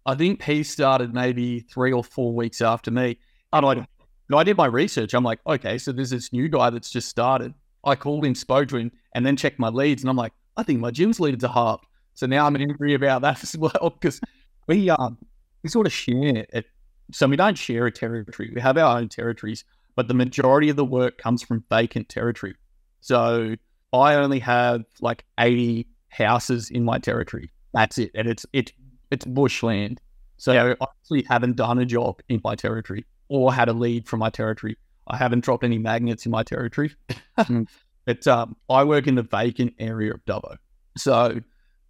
[0.06, 3.18] I think he started maybe three or four weeks after me.
[3.54, 3.88] And I,
[4.36, 5.14] I did my research.
[5.14, 7.54] I'm like, okay, so there's this new guy that's just started.
[7.86, 10.04] I called him, spoke to him, and then checked my leads.
[10.04, 11.86] And I'm like, I think my Jim's leads are halved.
[12.14, 14.20] So now I'm angry about that as well because
[14.68, 15.18] we um
[15.64, 16.66] we sort of share it.
[17.14, 18.52] So we don't share a territory.
[18.54, 19.64] We have our own territories,
[19.96, 22.56] but the majority of the work comes from vacant territory.
[23.02, 23.56] So
[23.94, 27.52] I only have like 80 houses in my territory.
[27.74, 28.72] That's it, and it's it's
[29.12, 30.02] it's bushland.
[30.38, 30.74] So yeah.
[30.82, 34.30] I actually haven't done a job in my territory or had a lead from my
[34.30, 34.78] territory.
[35.08, 36.96] I haven't dropped any magnets in my territory.
[37.38, 37.68] mm.
[38.06, 40.58] But um, I work in the vacant area of Dubbo.
[40.98, 41.40] So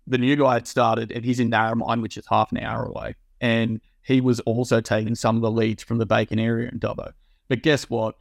[0.05, 3.15] the new guy had started, and he's in Narromine, which is half an hour away.
[3.41, 7.13] And he was also taking some of the leads from the Bacon area in Dubbo.
[7.47, 8.15] But guess what?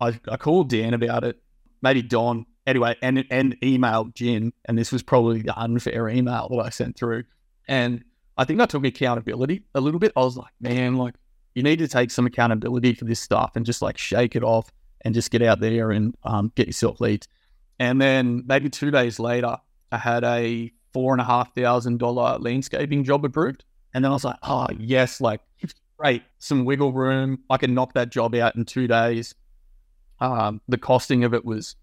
[0.00, 1.42] I, I called Dan about it,
[1.80, 4.52] maybe Don, anyway, and, and emailed Jim.
[4.66, 7.24] And this was probably the unfair email that I sent through.
[7.68, 8.04] And
[8.36, 10.12] I think I took accountability a little bit.
[10.16, 11.14] I was like, man, like
[11.54, 14.70] you need to take some accountability for this stuff and just like shake it off
[15.02, 17.28] and just get out there and um, get yourself leads.
[17.78, 19.56] And then maybe two days later,
[19.90, 23.64] I had a four and a half thousand dollar landscaping job approved.
[23.94, 25.40] And then I was like, oh yes, like
[25.96, 27.38] great, some wiggle room.
[27.50, 29.34] I can knock that job out in two days.
[30.20, 31.76] Um, the costing of it was,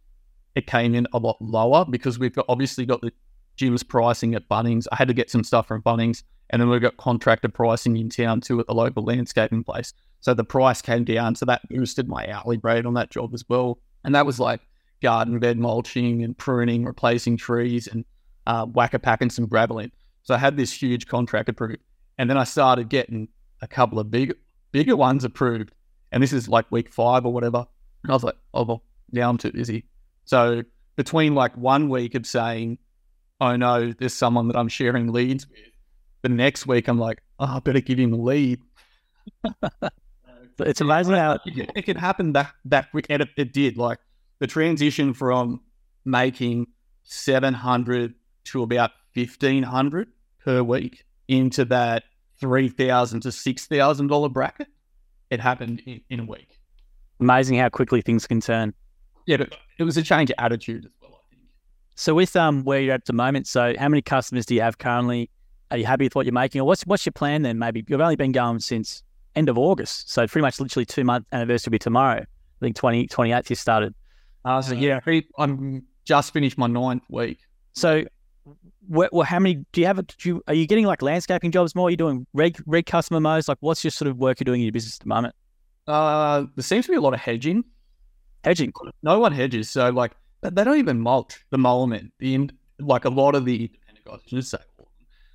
[0.55, 3.11] it came in a lot lower because we've got, obviously got the
[3.55, 4.87] Jim's pricing at Bunnings.
[4.91, 6.23] I had to get some stuff from Bunnings.
[6.49, 9.93] And then we've got contractor pricing in town too at the local landscaping place.
[10.21, 11.35] So the price came down.
[11.35, 13.79] So that boosted my hourly rate on that job as well.
[14.03, 14.61] And that was like
[15.01, 18.03] garden bed mulching and pruning, replacing trees and
[18.47, 19.91] uh, whacker packing some gravel in.
[20.23, 21.53] So I had this huge contractor.
[22.19, 23.29] And then I started getting
[23.61, 24.35] a couple of big,
[24.73, 25.71] bigger ones approved.
[26.11, 27.65] And this is like week five or whatever.
[28.03, 29.85] And I was like, oh, well, now I'm too busy.
[30.25, 30.63] So
[30.97, 32.77] between like one week of saying,
[33.39, 35.59] oh no, there's someone that I'm sharing leads with,
[36.21, 38.59] the next week I'm like, oh, I better give him a lead.
[40.59, 43.77] it's amazing how it, can happen that that quick, and it, it did.
[43.77, 43.99] Like
[44.39, 45.61] the transition from
[46.03, 46.67] making
[47.03, 48.13] 700
[48.45, 50.09] to about 1500
[50.43, 52.03] per week into that
[52.39, 54.67] 3000 to $6,000 bracket.
[55.29, 56.59] It happened in, in, a week.
[57.19, 58.73] Amazing how quickly things can turn.
[59.25, 61.43] Yeah, but it was a change of attitude as well, I think.
[61.95, 64.79] So with um where you're at the moment, so how many customers do you have
[64.79, 65.29] currently?
[65.69, 66.61] Are you happy with what you're making?
[66.61, 67.59] Or what's what's your plan then?
[67.59, 69.03] Maybe you've only been going since
[69.35, 70.09] end of August.
[70.09, 72.21] So pretty much literally two month anniversary will be tomorrow.
[72.21, 73.93] I think 20, 28th you started.
[74.43, 74.99] Uh, so yeah,
[75.37, 77.39] I'm just finished my ninth week.
[77.73, 78.03] So,
[78.87, 79.99] well, how many do you have?
[79.99, 81.87] A, Do you, are you getting like landscaping jobs more?
[81.87, 83.47] Are you doing reg, reg customer modes?
[83.47, 85.35] Like, what's your sort of work you're doing in your business at the moment?
[85.87, 87.63] Uh, there seems to be a lot of hedging.
[88.43, 88.71] Hedging.
[89.03, 92.11] No one hedges, so like they don't even mulch the mulliman.
[92.19, 94.57] The like a lot of the independent guys, should say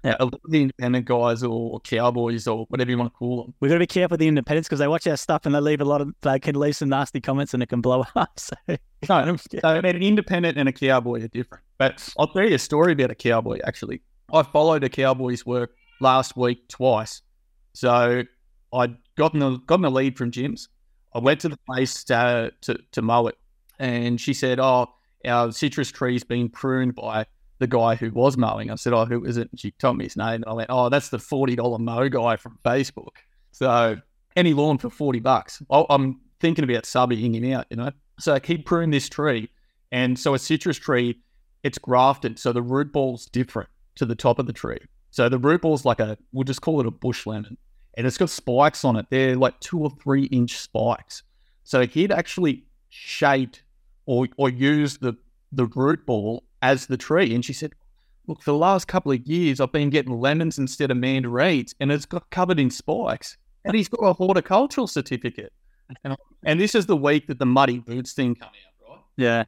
[0.05, 0.17] yeah.
[0.21, 3.55] a lot of the independent guys or cowboys or whatever you want to call them.
[3.61, 5.61] We've got to be careful with the independents because they watch our stuff and they
[5.61, 8.39] leave a lot of, they can leave some nasty comments and it can blow up.
[8.39, 8.55] So,
[9.09, 11.64] no, so an independent and a cowboy are different.
[11.79, 14.03] But I'll tell you a story about a cowboy actually.
[14.33, 17.23] I followed a cowboy's work last week twice.
[17.73, 18.23] So
[18.73, 20.69] I'd gotten a, gotten a lead from Jim's.
[21.15, 23.39] I went to the place to, to, to mow it
[23.79, 24.95] and she said, Oh,
[25.27, 27.27] our citrus tree's been pruned by
[27.59, 28.71] the guy who was mowing.
[28.71, 30.71] I said, "Oh, who is it?" And she told me his name, and I went,
[30.71, 33.17] "Oh, that's the forty dollar mow guy from Facebook."
[33.53, 33.97] So
[34.37, 35.63] any lawn for forty bucks.
[35.71, 37.91] I'm thinking about subbing him out, you know.
[38.19, 39.49] So keep pruning this tree,
[39.93, 41.21] and so a citrus tree,
[41.65, 44.79] it's grafted, so the root ball's different to the top of the tree.
[45.11, 47.57] So the root ball's like a, we'll just call it a bush lemon,
[47.97, 49.07] and it's got spikes on it.
[49.11, 51.23] They're like two or three inch spikes.
[51.65, 53.63] So he'd actually shaped
[54.07, 55.17] or or used the
[55.53, 57.35] the root ball as the tree.
[57.35, 57.73] And she said,
[58.27, 61.93] Look, for the last couple of years, I've been getting lemons instead of mandarins, and
[61.93, 63.37] it's got covered in spikes.
[63.67, 65.53] And he's got a horticultural certificate.
[66.05, 69.01] And, and this is the week that the muddy boots thing came out, right?
[69.17, 69.45] Yeah.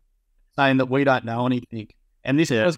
[0.57, 1.89] Saying that we don't know anything.
[2.27, 2.71] And this yeah.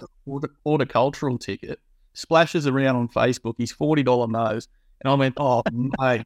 [0.64, 1.80] horticultural ticket,
[2.12, 3.54] splashes around on Facebook.
[3.58, 4.68] He's $40 nose.
[5.00, 6.24] And I went, oh, mate.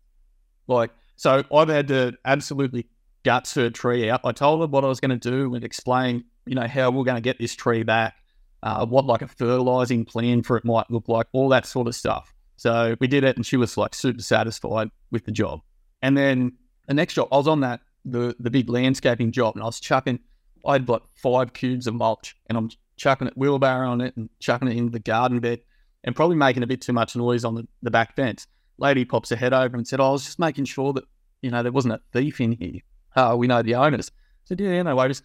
[0.67, 2.87] Like, so I've had to absolutely
[3.25, 4.21] guts her tree out.
[4.25, 7.05] I told her what I was going to do and explain you know, how we're
[7.05, 8.17] going to get this tree back,
[8.63, 11.95] uh, what like a fertilizing plan for it might look like, all that sort of
[11.95, 12.33] stuff.
[12.57, 15.61] So we did it, and she was like super satisfied with the job.
[16.01, 16.53] And then
[16.87, 19.81] the next job, I was on that the the big landscaping job, and I was
[19.81, 20.21] chucking.
[20.65, 22.71] I had like five cubes of mulch, and I'm
[23.03, 25.61] chucking it wheelbarrow on it and chucking it into the garden bed,
[26.05, 28.47] and probably making a bit too much noise on the, the back fence.
[28.79, 31.05] Lady pops her head over and said, oh, "I was just making sure that
[31.43, 32.81] you know there wasn't a thief in here.
[33.17, 35.23] Uh, we know the owners." I said, "Yeah, no worries."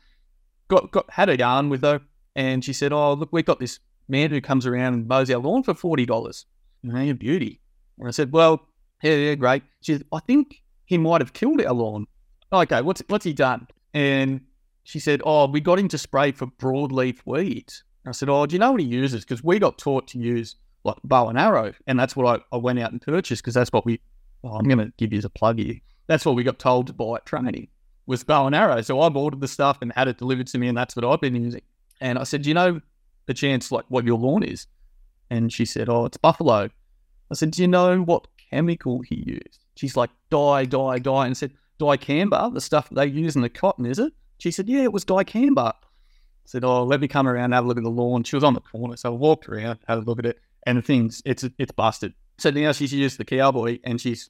[0.68, 2.02] got, got had a yarn with her,
[2.36, 5.40] and she said, "Oh, look, we've got this man who comes around and mows our
[5.40, 6.46] lawn for forty dollars.
[6.84, 7.62] Hey, beauty."
[8.00, 8.68] And I said, "Well,
[9.04, 12.08] yeah, yeah, great." She said, "I think he might have killed our lawn."
[12.52, 13.68] Okay, what's what's he done?
[13.94, 14.42] And
[14.88, 18.56] she said, "Oh, we got him to spray for broadleaf weeds." I said, "Oh, do
[18.56, 19.26] you know what he uses?
[19.26, 22.58] Because we got taught to use like bow and arrow, and that's what I, I
[22.58, 24.00] went out and purchased because that's what we.
[24.45, 25.76] Oh, I'm going to give you as a plug here.
[26.08, 27.67] That's what we got told to buy at training
[28.06, 28.82] was bow and arrow.
[28.82, 31.19] So I've ordered the stuff and had it delivered to me, and that's what I've
[31.19, 31.63] been using.
[32.00, 32.80] And I said, Do you know
[33.26, 34.67] the chance like what your lawn is?
[35.30, 36.69] And she said, Oh, it's buffalo.
[37.30, 39.65] I said, Do you know what chemical he used?
[39.76, 41.26] She's like, Die, die, die.
[41.26, 44.13] And I said, Dicamba, the stuff they use in the cotton, is it?
[44.38, 45.73] She said, Yeah, it was dicamba.
[45.73, 45.73] I
[46.45, 48.23] said, Oh, let me come around and have a look at the lawn.
[48.23, 48.95] She was on the corner.
[48.97, 52.13] So I walked around, had a look at it, and the things, it's it's busted.
[52.38, 54.30] So now she's used the cowboy and she's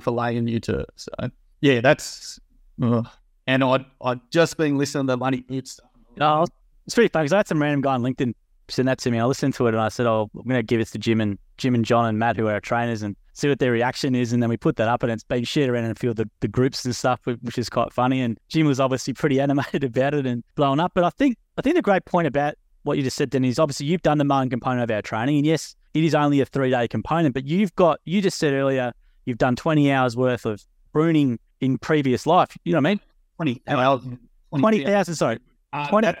[0.00, 0.86] for laying new turf.
[0.96, 1.12] So
[1.60, 2.38] yeah, that's
[2.82, 3.06] Ugh.
[3.46, 5.90] And I'd, I'd just been listening to the Money stuff.
[6.16, 6.44] No,
[6.86, 8.34] it's pretty funny because I had some random guy on LinkedIn
[8.68, 9.18] send that to me.
[9.18, 11.20] I listened to it and I said, "Oh, I'm going to give it to Jim
[11.20, 14.14] and Jim and John and Matt, who are our trainers, and see what their reaction
[14.14, 16.10] is." And then we put that up, and it's been shared around in a few
[16.10, 18.20] of the, the groups and stuff, which is quite funny.
[18.20, 20.92] And Jim was obviously pretty animated about it and blowing up.
[20.94, 23.58] But I think I think the great point about what you just said, then, is
[23.58, 26.46] obviously you've done the main component of our training, and yes, it is only a
[26.46, 28.92] three day component, but you've got you just said earlier
[29.26, 30.62] you've done 20 hours worth of
[30.92, 32.56] pruning in previous life.
[32.64, 33.00] You know what I mean?
[33.36, 34.18] 20,000.
[34.58, 35.38] 20,000, sorry.
[35.72, 36.12] Uh, 20,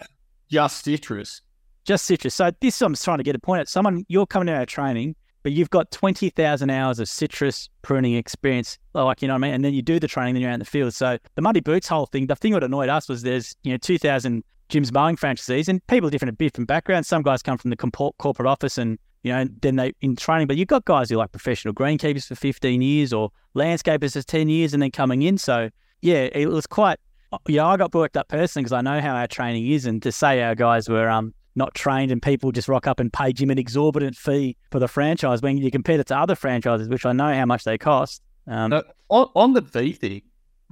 [0.48, 1.42] just citrus.
[1.84, 2.34] Just citrus.
[2.34, 3.68] So this I'm trying to get a point at.
[3.68, 8.78] Someone, you're coming to our training, but you've got 20,000 hours of citrus pruning experience.
[8.94, 9.54] Like, you know what I mean?
[9.54, 10.94] And then you do the training, then you're out in the field.
[10.94, 13.78] So the Muddy Boots whole thing, the thing that annoyed us was there's, you know,
[13.78, 17.08] 2,000 Jim's mowing franchisees and people are different, a different backgrounds.
[17.08, 20.46] Some guys come from the corporate office and you know, then they in training.
[20.46, 24.22] But you've got guys who are like professional greenkeepers for 15 years or landscapers for
[24.22, 25.38] 10 years and then coming in.
[25.38, 26.98] So yeah, it was quite.
[27.46, 30.10] Yeah, I got worked up personally because I know how our training is, and to
[30.10, 33.50] say our guys were um not trained and people just rock up and pay Jim
[33.50, 37.12] an exorbitant fee for the franchise when you compare it to other franchises, which I
[37.12, 38.22] know how much they cost.
[38.46, 40.22] Um, No, on, on the fee thing,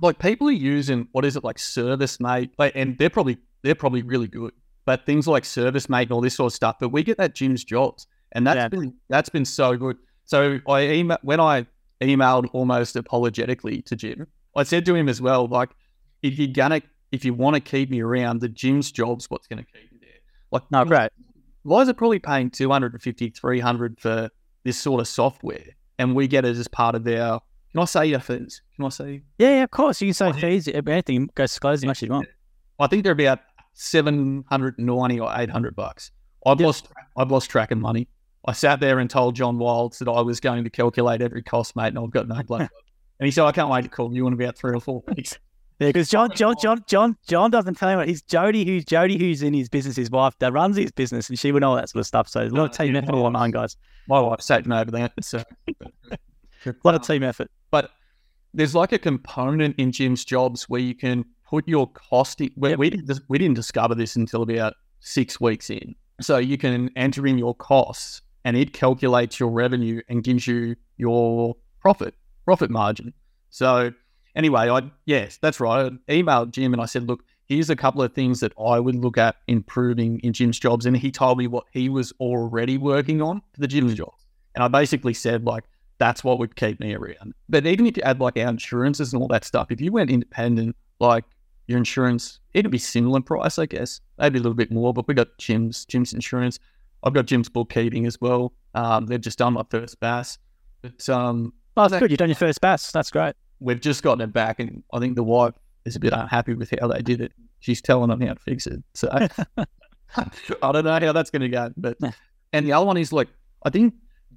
[0.00, 3.74] like people are using what is it like service mate, like, and they're probably they're
[3.74, 4.52] probably really good.
[4.84, 7.62] But things like ServiceM8 and all this sort of stuff, but we get that Jim's
[7.64, 8.68] jobs, and that's Yeah.
[8.68, 9.96] been that's been so good.
[10.24, 11.66] So I email when I
[12.00, 15.70] emailed almost apologetically to Jim, I said to him as well, like
[16.22, 19.64] if you're gonna if you want to keep me around, the Jim's job's what's gonna
[19.64, 19.97] keep me.
[20.50, 21.10] Like no, great.
[21.68, 24.30] guys are probably paying 250 300 for
[24.64, 25.64] this sort of software
[25.98, 27.40] and we get it as part of our
[27.72, 30.00] can i say your fees can i say Yeah, yeah, of course.
[30.00, 30.32] You can say yeah.
[30.32, 32.28] fees, anything, go disclose as much as you want.
[32.78, 33.40] i think they're about
[33.74, 36.10] 790 or 800 bucks
[36.46, 36.66] i've Yep.
[36.66, 38.08] lost i've lost track of money
[38.46, 41.76] i sat there and told john wilds that i was going to calculate every cost
[41.76, 42.62] mate and i've got no blood
[43.20, 45.38] and he said i can't wait to call you in about three or four weeks
[45.78, 49.54] because John, John, John, John, John doesn't tell what he's Jody, who's Jody, who's in
[49.54, 52.00] his business, his wife that runs his business, and she would know all that sort
[52.00, 52.28] of stuff.
[52.28, 53.76] So a lot of team effort on mine, guys.
[54.08, 55.42] my wife sat me over that so
[56.10, 57.50] A lot of um, team effort.
[57.70, 57.90] but
[58.54, 62.50] there's like a component in Jim's jobs where you can put your cost in.
[62.56, 62.78] We, Yep.
[62.78, 65.94] we, didn't, we didn't discover this until about six weeks in.
[66.20, 70.74] So you can enter in your costs and it calculates your revenue and gives you
[70.96, 72.14] your profit,
[72.44, 73.12] profit margin.
[73.50, 73.92] So
[74.38, 75.92] anyway, I, yes, that's right.
[76.08, 78.94] I emailed Jim and I said, look, here's a couple of things that I would
[78.94, 80.86] look at improving in Jim's jobs.
[80.86, 84.26] And he told me what he was already working on for the Jim's jobs.
[84.54, 85.64] And I basically said, like,
[85.98, 87.34] that's what would keep me around.
[87.48, 90.10] But even if you add like our insurances and all that stuff, if you went
[90.10, 91.24] independent, like
[91.66, 94.00] your insurance, it'd be similar price, I guess.
[94.18, 96.60] Maybe a little bit more, but we got Jim's Jim's insurance.
[97.02, 98.52] I've got Jim's bookkeeping as well.
[98.74, 100.38] Um, they've just done my first BAS.
[100.82, 102.10] But um, that's good.
[102.10, 102.92] You've done your first BAS.
[102.92, 103.34] That's great.
[103.60, 106.72] We've just gotten it back, and I think the wife is a bit unhappy with
[106.80, 107.32] how they did it.
[107.60, 108.82] She's telling them how to fix it.
[108.94, 109.08] So
[110.16, 111.70] I don't know how that's going to go.
[111.76, 111.98] But
[112.52, 113.28] and the other one is like
[113.64, 113.94] I think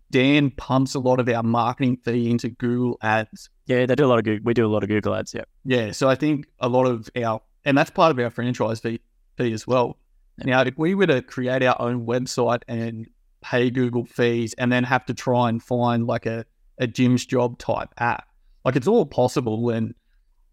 [0.10, 3.50] Dan pumps a lot of our marketing fee into Google Ads.
[3.68, 4.44] Yeah, they do a lot of Google.
[4.44, 5.34] We do a lot of Google ads.
[5.34, 5.44] Yeah.
[5.64, 9.00] Yeah, so I think a lot of our and that's part of our franchise fee,
[9.38, 9.98] fee as well.
[10.44, 13.08] Now, if we were to create our own website and
[13.42, 16.46] pay Google fees and then have to try and find like a,
[16.80, 18.28] a Jim's job type app,
[18.66, 19.94] like it's all possible and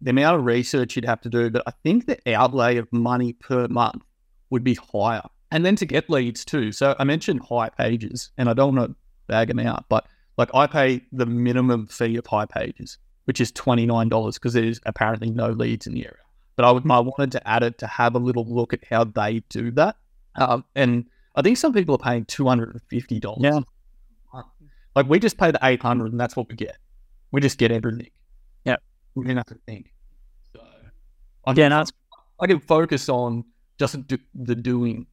[0.01, 3.33] the amount of research you'd have to do, but I think the outlay of money
[3.33, 4.03] per month
[4.51, 5.23] would be higher.
[5.51, 6.73] And then to get leads too.
[6.73, 10.67] So I mentioned Hipages and I don't want to bag them out, but like I
[10.67, 15.95] pay the minimum fee of Hipages, which is $29 because there's apparently no leads in
[15.95, 16.19] the area.
[16.57, 19.05] But I, would, I wanted to add it to have a little look at how
[19.05, 19.97] they do that.
[20.37, 23.37] Um, and I think some people are paying $250.
[23.41, 23.61] Yeah.
[24.95, 26.77] Like we just pay the 800 and that's what we get.
[27.31, 28.11] We just get everything.
[28.65, 28.77] Yeah,
[29.15, 29.93] We don't have to think.
[30.55, 30.63] So
[31.47, 33.45] I can, I can focus on
[33.79, 35.07] just do, the doing.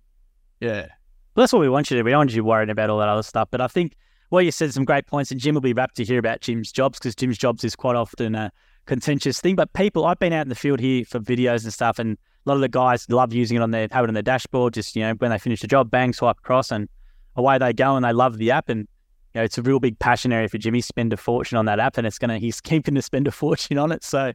[0.60, 0.88] Yeah.
[1.36, 2.06] Well, that's what we want you to do.
[2.06, 3.50] We don't want you worrying about all that other stuff.
[3.52, 3.96] But I think
[4.32, 6.72] well, you said some great points, and Jim will be rapt to hear about Jim's
[6.72, 8.52] jobs because Jim's jobs is quite often a
[8.86, 9.56] contentious thing.
[9.56, 12.50] But people, I've been out in the field here for videos and stuff, and a
[12.50, 14.74] lot of the guys love using it on their have it on their dashboard.
[14.74, 16.90] Just you know, when they finish the job, bang, swipe across, and
[17.36, 18.70] away they go, and they love the app.
[18.70, 18.88] And
[19.36, 20.82] you know, it's a real big passion area for Jimmy.
[20.82, 23.78] Spend a fortune on that app, and it's gonna he's keeping to spend a fortune
[23.78, 24.04] on it.
[24.04, 24.34] So.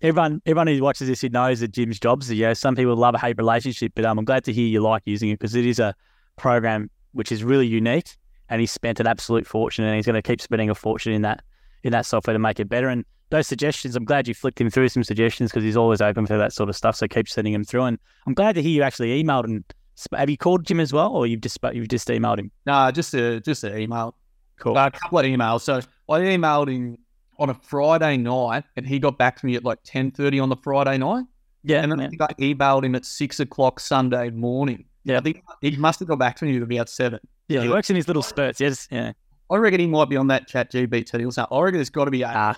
[0.00, 3.14] Everyone, everyone who watches this, who knows that Jim's jobs, you know, some people love
[3.14, 5.66] a hate relationship, but um, I'm glad to hear you like using it because it
[5.66, 5.94] is a
[6.36, 8.16] program which is really unique
[8.48, 11.22] and he spent an absolute fortune and he's going to keep spending a fortune in
[11.22, 11.42] that
[11.82, 14.70] in that software to make it better and those suggestions i'm glad you flicked him
[14.70, 17.52] through some suggestions because he's always open for that sort of stuff so keep sending
[17.52, 19.64] him through and i'm glad to hear you actually emailed and
[20.14, 23.14] have you called jim as well or you've just you've just emailed him Nah, just
[23.14, 24.14] a just an email.
[24.58, 25.62] cool A couple of emails.
[25.62, 25.76] So
[26.08, 26.98] I emailed him
[27.38, 30.48] on a Friday night, and he got back to me at like ten thirty on
[30.48, 31.24] the Friday night,
[31.64, 34.84] yeah and then I think I emailed him at six o'clock Sunday morning.
[35.04, 35.18] Yeah.
[35.18, 37.20] I think he must have got back to me at about seven.
[37.48, 39.12] yeah he works in his little spurts yes yeah
[39.48, 41.56] I reckon he might be on that ChatGPT or something.
[41.56, 42.34] I reckon it's got to be eight.
[42.34, 42.56] Ah.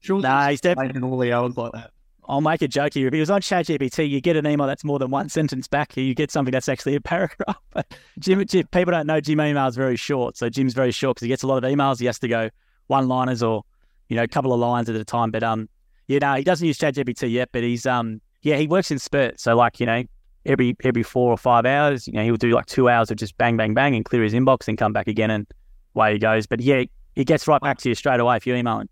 [0.00, 1.90] Sure, nah he's definitely all the hours like that.
[2.28, 3.06] I'll make a joke here.
[3.06, 5.96] If he was on ChatGPT, you get an email that's more than one sentence back.
[5.96, 7.58] You get something that's actually a paragraph.
[7.72, 10.36] But Jim, Jim people don't know Jim email is very short.
[10.36, 12.00] So Jim's very short because he gets a lot of emails.
[12.00, 12.50] He has to go
[12.88, 13.62] one liners or
[14.08, 15.30] you know a couple of lines at a time.
[15.30, 15.68] But um,
[16.08, 17.50] you know he doesn't use ChatGPT yet.
[17.52, 19.42] But he's um, yeah, he works in spurts.
[19.44, 20.04] So like you know
[20.44, 23.36] every every four or five hours, you know he'll do like two hours of just
[23.38, 25.46] bang bang bang and clear his inbox and come back again and
[25.94, 26.46] away he goes.
[26.46, 28.88] But yeah, he gets right back to you straight away if you email him.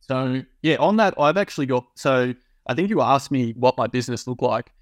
[0.00, 1.86] So yeah, on that I've actually got.
[1.94, 2.34] So
[2.66, 4.72] I think you asked me what my business looked like,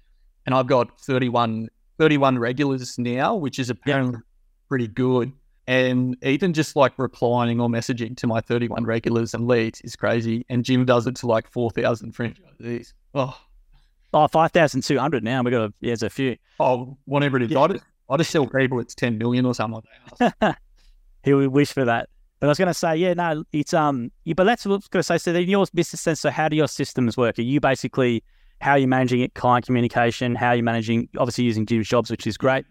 [0.45, 1.69] and I've got 31,
[1.99, 4.19] 31 regulars now, which is apparently
[4.67, 5.31] pretty good.
[5.67, 10.45] And even just like replying or messaging to my 31 regulars and leads is crazy.
[10.49, 12.93] And Jim does it to like 4,000 franchisees.
[13.13, 13.37] Oh,
[14.13, 15.41] Oh, 5,200 now.
[15.41, 16.37] we got a, yeah, there's a few.
[16.59, 17.55] oh whatever it is.
[17.57, 19.81] I, just, I just tell people it's 10 million or something
[20.21, 20.57] like that.
[21.23, 22.07] He would wish for that.
[22.45, 24.75] But I was going to say, yeah, no, it's um, yeah, but that's what I
[24.75, 25.17] was going to say.
[25.17, 27.39] So, in your business sense, so how do your systems work?
[27.39, 28.23] Are you basically
[28.61, 30.35] how are you managing it, client communication?
[30.35, 31.09] How are you managing?
[31.17, 32.65] Obviously, using Jim's jobs, which is great.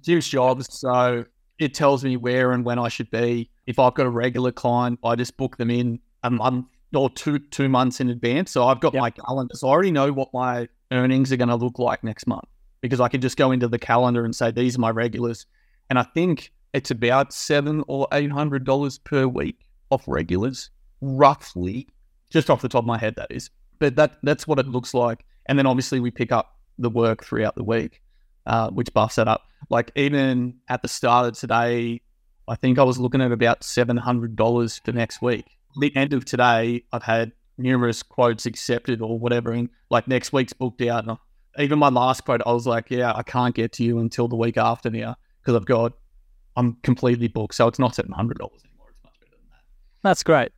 [0.00, 0.68] Jim's jobs.
[0.78, 1.24] So
[1.58, 3.50] it tells me where and when I should be.
[3.66, 7.40] If I've got a regular client, I just book them in a month or two
[7.40, 8.52] two months in advance.
[8.52, 9.00] So I've got Yep.
[9.00, 9.56] my calendar.
[9.56, 12.46] So I already know what my earnings are going to look like next month
[12.80, 15.46] because I can just go into the calendar and say these are my regulars.
[15.90, 19.60] And I think it's about seven or eight hundred dollars per week
[19.90, 20.68] off regulars,
[21.00, 21.88] roughly,
[22.30, 23.14] just off the top of my head.
[23.16, 23.48] That is,
[23.78, 25.24] but that that's what it looks like.
[25.46, 28.02] And then obviously we pick up the work throughout the week,
[28.44, 29.48] uh, which buffs that up.
[29.70, 32.02] Like even at the start of today,
[32.46, 35.46] I think I was looking at about seven hundred dollars for next week.
[35.80, 40.52] The end of today, I've had numerous quotes accepted or whatever, and like next week's
[40.52, 41.06] booked out.
[41.08, 41.16] And
[41.58, 44.36] even my last quote, I was like, "Yeah, I can't get to you until the
[44.36, 45.92] week after now because I've got,
[46.56, 48.88] I'm completely booked." So it's not seven hundred dollars anymore.
[48.90, 49.62] It's much better than that.
[50.02, 50.52] That's great.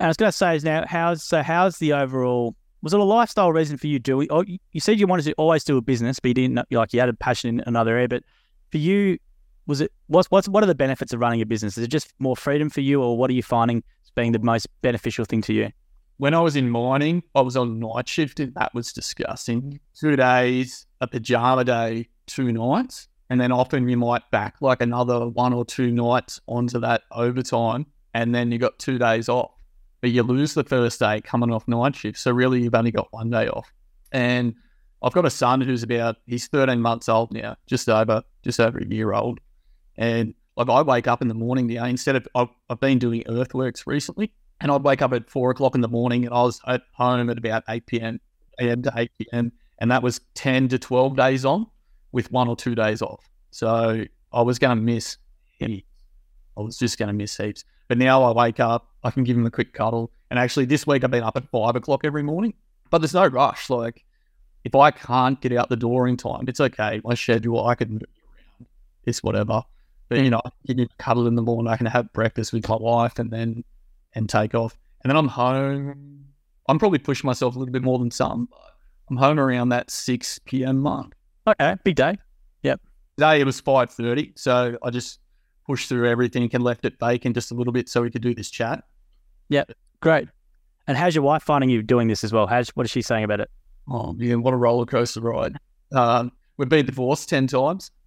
[0.00, 2.54] And I was going to say is now, how's so how's the overall?
[2.82, 4.28] Was it a lifestyle reason for you doing?
[4.30, 6.92] Oh, you you said you wanted to always do a business, but you didn't like
[6.92, 8.08] you had a passion in another area.
[8.08, 8.22] But
[8.70, 9.18] for you,
[9.66, 11.76] was it what's what's what are the benefits of running a business?
[11.76, 14.38] Is it just more freedom for you, or what are you finding as being the
[14.38, 15.72] most beneficial thing to you?
[16.18, 19.80] when I was in mining, I was on night shift and that was disgusting.
[19.94, 23.08] Two days, a pajama day, two nights.
[23.30, 27.86] And then often you might back like another one or two nights onto that overtime.
[28.14, 29.52] And then you got two days off.
[30.00, 32.18] But you lose the first day coming off night shift.
[32.18, 33.72] So really you've only got one day off.
[34.12, 34.54] And
[35.02, 38.78] I've got a son who's about he's 13 months old now, just over just over
[38.78, 39.40] a year old.
[39.96, 43.24] And like I wake up in the morning, yeah, instead of I've, I've been doing
[43.28, 46.60] earthworks recently and I'd wake up at four o'clock in the morning and I was
[46.66, 48.20] at home at about 8 p.m.
[48.58, 48.82] a.m.
[48.82, 49.52] to 8 p.m.
[49.78, 51.66] And that was 10 to 12 days on
[52.12, 53.28] with one or two days off.
[53.50, 55.16] So I was going to miss
[55.58, 55.86] heaps.
[56.56, 57.64] I was just going to miss heaps.
[57.88, 60.10] But now I wake up, I can give him a quick cuddle.
[60.30, 62.54] And actually, this week I've been up at five o'clock every morning,
[62.90, 63.70] but there's no rush.
[63.70, 64.04] Like,
[64.64, 67.00] if I can't get out the door in time, it's okay.
[67.04, 68.66] My schedule, I can move around.
[69.04, 69.62] It's whatever.
[70.08, 71.72] But, you know, give him a cuddle in the morning.
[71.72, 73.64] I can have breakfast with my wife and then
[74.14, 74.76] and take off.
[75.02, 76.24] And then I'm home.
[76.68, 78.74] I'm probably pushing myself a little bit more than some, but
[79.08, 80.80] I'm home around that 6 p.m.
[80.80, 81.14] mark.
[81.48, 82.14] Okay, big day.
[82.62, 82.80] Yep.
[83.16, 85.18] Today it was 5.30, so I just
[85.66, 88.34] pushed through everything and left it vacant just a little bit so we could do
[88.34, 88.84] this chat.
[89.48, 90.28] Yep, great.
[90.86, 92.46] And how's your wife finding you doing this as well?
[92.46, 93.50] How's what is she saying about it?
[93.90, 95.56] Oh, man, what a roller coaster ride.
[95.92, 97.90] Um, we've been divorced 10 times.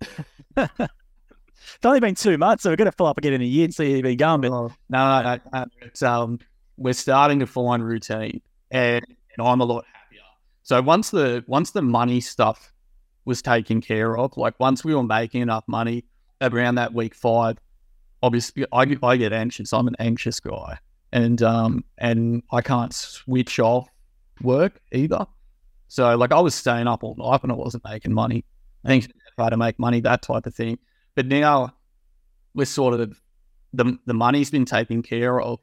[1.75, 3.65] It's only been two months, so we're going to follow up again in a year
[3.65, 4.41] and see how you've been going.
[4.41, 5.65] But No, no, no, no.
[5.81, 6.39] It's, um,
[6.77, 10.21] we're starting to find routine and, and I'm a lot happier.
[10.63, 12.73] So once the once the money stuff
[13.25, 16.05] was taken care of, like once we were making enough money
[16.41, 17.57] around that week five,
[18.23, 19.73] obviously I get, I get anxious.
[19.73, 20.77] I'm an anxious guy,
[21.11, 23.87] and um and I can't switch off
[24.41, 25.25] work either.
[25.87, 28.45] So like I was staying up all night when I wasn't making money.
[28.83, 30.77] I think try to make money that type of thing.
[31.15, 31.73] But now
[32.53, 33.19] we're sort of
[33.73, 35.59] the the money's been taken care of.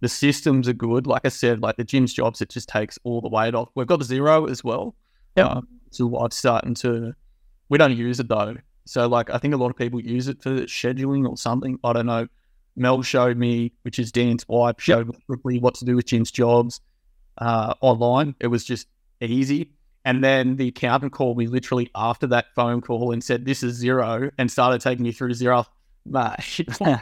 [0.00, 1.06] The systems are good.
[1.06, 3.70] Like I said, like the Jim's jobs, it just takes all the weight off.
[3.74, 4.94] We've got Xero as well.
[5.36, 5.46] Yep.
[5.46, 7.14] Um, so I'm starting to.
[7.68, 8.56] We don't use it though.
[8.84, 11.78] So like I think a lot of people use it for scheduling or something.
[11.82, 12.28] I don't know.
[12.76, 16.30] Mel showed me, which is Dan's wife, showed me quickly what to do with Jim's
[16.30, 16.80] jobs
[17.38, 18.34] uh, online.
[18.40, 18.86] It was just
[19.20, 19.70] easy.
[20.04, 23.82] And then the accountant called me literally after that phone call and said, "This is
[23.82, 25.66] Xero," and started taking me through Xero.
[26.04, 26.64] Mate,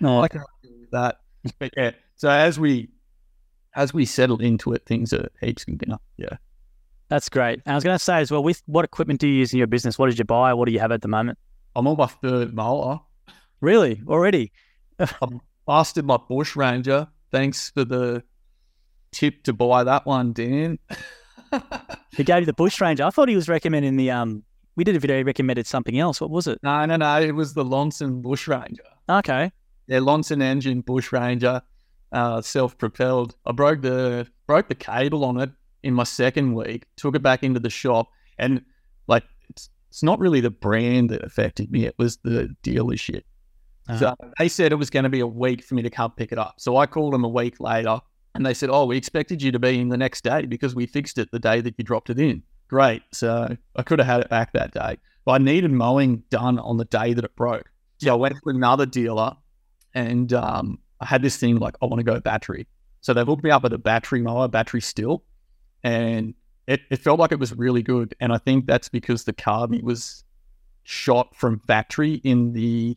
[0.00, 1.18] no, I can't deal with that.
[1.58, 2.88] But yeah, so as we
[3.74, 5.98] as we settle into it, things are heaps better.
[6.16, 6.36] Yeah.
[7.12, 7.60] That's great.
[7.66, 9.58] And I was going to say as well, with what equipment do you use in
[9.58, 9.98] your business?
[9.98, 10.54] What did you buy?
[10.54, 11.38] What do you have at the moment?
[11.76, 13.02] I'm on my third mower.
[13.60, 14.50] Really, already?
[15.20, 17.06] I'm busted my bush ranger.
[17.30, 18.24] Thanks for the
[19.10, 20.78] tip to buy that one, Dan.
[22.16, 23.04] He gave you the bush ranger.
[23.04, 24.42] I thought he was recommending the um.
[24.76, 25.18] We did a video.
[25.18, 26.18] He recommended something else.
[26.18, 26.58] What was it?
[26.62, 27.20] no, no, no.
[27.20, 28.84] It was the Loncin Bush Ranger.
[29.08, 29.52] Okay.
[29.86, 31.60] Yeah, Loncin engine Bush Ranger,
[32.12, 33.36] uh, self-propelled.
[33.44, 35.50] I broke the broke the cable on it
[35.82, 36.86] in my second week.
[36.96, 38.08] Took it back into the shop,
[38.38, 38.62] and
[39.06, 41.86] like it's it's not really the brand that affected me.
[41.86, 43.22] It was the dealership.
[43.98, 46.30] So they said it was going to be a week for me to come pick
[46.30, 46.54] it up.
[46.58, 48.00] So I called them a week later,
[48.34, 50.86] and they said, "Oh, we expected you to be in the next day because we
[50.86, 53.02] fixed it the day that you dropped it in." Great.
[53.12, 56.78] So I could have had it back that day, but I needed mowing done on
[56.78, 57.70] the day that it broke.
[57.98, 59.36] So I went to another dealer
[59.94, 62.66] and um, I had this thing like, I want to go battery.
[63.00, 65.20] So they hooked me up with a battery mower, battery Stihl,
[65.84, 66.34] and
[66.66, 68.14] it, it felt like it was really good.
[68.20, 70.24] And I think that's because the Carby was
[70.84, 72.96] shot from factory in the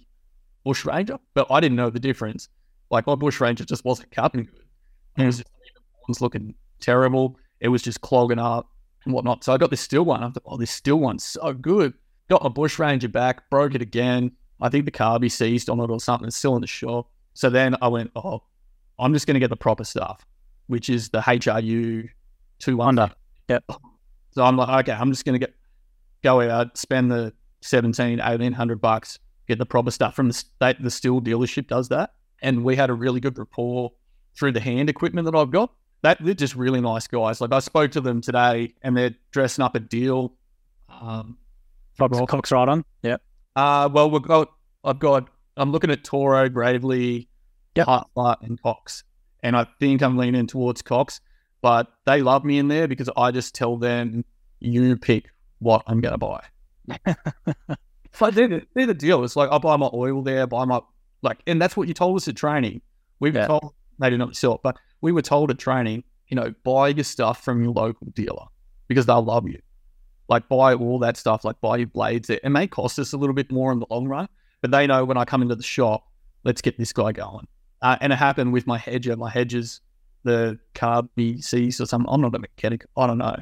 [0.64, 2.50] Bush Ranger, but I didn't know the difference.
[2.90, 4.66] Like my Bush Ranger just wasn't cutting good.
[5.18, 5.42] It was hmm.
[5.42, 7.38] just it was looking terrible.
[7.60, 8.70] It was just clogging up
[9.06, 9.44] and whatnot.
[9.44, 10.24] So I got this Stihl one.
[10.24, 11.94] I thought, oh, this Stihl one's so good.
[12.30, 14.32] Got my Bush Ranger back, broke it again.
[14.62, 16.28] I think the Carby seized on it or something.
[16.28, 17.10] It's still in the shop.
[17.34, 18.44] So then I went, oh,
[18.98, 20.26] I'm just going to get the proper stuff,
[20.68, 22.10] which is the HRU
[22.60, 23.16] two Honda.
[23.50, 23.64] Yep.
[24.32, 25.56] So I'm like, okay, I'm just going to get
[26.24, 27.32] go out, spend the
[27.62, 30.82] 17, 1800 bucks, get the proper stuff from the state.
[30.82, 33.92] The Stihl dealership does that, and we had a really good rapport
[34.38, 35.72] through the hand equipment that I've got.
[36.02, 37.42] That they're just really nice guys.
[37.42, 40.34] Like I spoke to them today, and they're dressing up a deal.
[40.90, 41.38] Um,
[41.98, 42.84] Cox, Cox right on.
[43.04, 43.22] Yep.
[43.56, 44.52] Uh, well, we've got.
[44.84, 45.30] I've got.
[45.58, 47.30] I'm looking at Toro, Gravely,
[47.76, 47.88] Yep.
[47.88, 49.04] Hartfart, and Cox,
[49.44, 51.22] and I think I'm leaning towards Cox.
[51.66, 54.24] But they love me in there because I just tell them,
[54.60, 56.44] "You pick what I'm going to buy."
[58.14, 59.24] so they're the, they're the deal.
[59.24, 60.80] It's like I buy my oil there, buy my
[61.24, 62.82] like, and that's what you told us at training.
[63.20, 63.48] We were Yeah.
[63.48, 66.90] told they did not sell it, but we were told at training, you know, buy
[66.90, 68.46] your stuff from your local dealer
[68.88, 69.60] because they'll love you.
[70.30, 72.40] Like buy all that stuff, like buy your blades there.
[72.44, 74.28] It may cost us a little bit more in the long run,
[74.62, 76.06] but they know when I come into the shop,
[76.44, 77.48] let's get this guy going.
[77.82, 79.18] Uh, and it happened with my hedger.
[79.18, 79.82] My hedges,
[80.26, 82.12] the Carby C's or something.
[82.12, 82.86] I'm not a mechanic.
[82.98, 83.38] I don't know.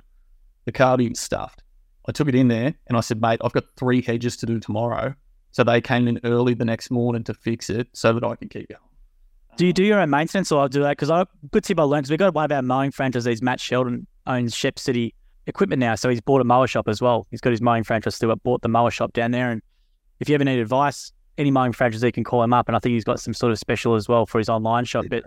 [0.66, 1.64] The Carby was stuffed.
[2.08, 4.60] I took it in there and I said, mate, I've got three hedges to do
[4.60, 5.16] tomorrow.
[5.52, 8.50] So they came in early the next morning to fix it so that I can
[8.50, 8.82] keep going.
[9.56, 10.92] Do you do your own maintenance or I'll do that?
[10.92, 13.60] Because I good tip I learned because we got one of our mowing franchisees, Matt
[13.60, 15.14] Sheldon, owns Shep City
[15.46, 15.96] equipment now.
[15.96, 17.28] So he's bought a mower shop as well.
[17.30, 19.52] He's got his mowing franchise still, but bought the mower shop down there.
[19.52, 19.62] And
[20.20, 22.68] if you ever need advice, any mowing franchisee can call him up.
[22.68, 25.06] And I think he's got some sort of special as well for his online shop.
[25.10, 25.24] But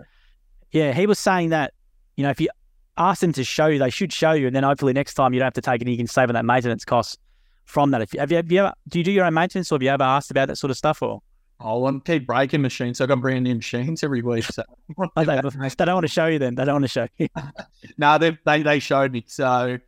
[0.71, 1.73] yeah, he was saying that,
[2.15, 2.49] you know, if you
[2.97, 4.47] ask them to show you, they should show you.
[4.47, 6.33] And then hopefully next time you don't have to take it, you can save on
[6.35, 7.19] that maintenance cost
[7.65, 8.01] from that.
[8.01, 9.83] If you, have, you, have you ever, do you do your own maintenance or have
[9.83, 11.21] you ever asked about that sort of stuff or?
[11.59, 12.99] I want to keep breaking machines.
[12.99, 14.43] So I got brand new machines every week.
[14.43, 14.63] So
[15.15, 16.55] They, they don't want to show you then.
[16.55, 17.27] They don't want to show you.
[17.97, 19.23] no, they, they they showed me.
[19.27, 19.79] So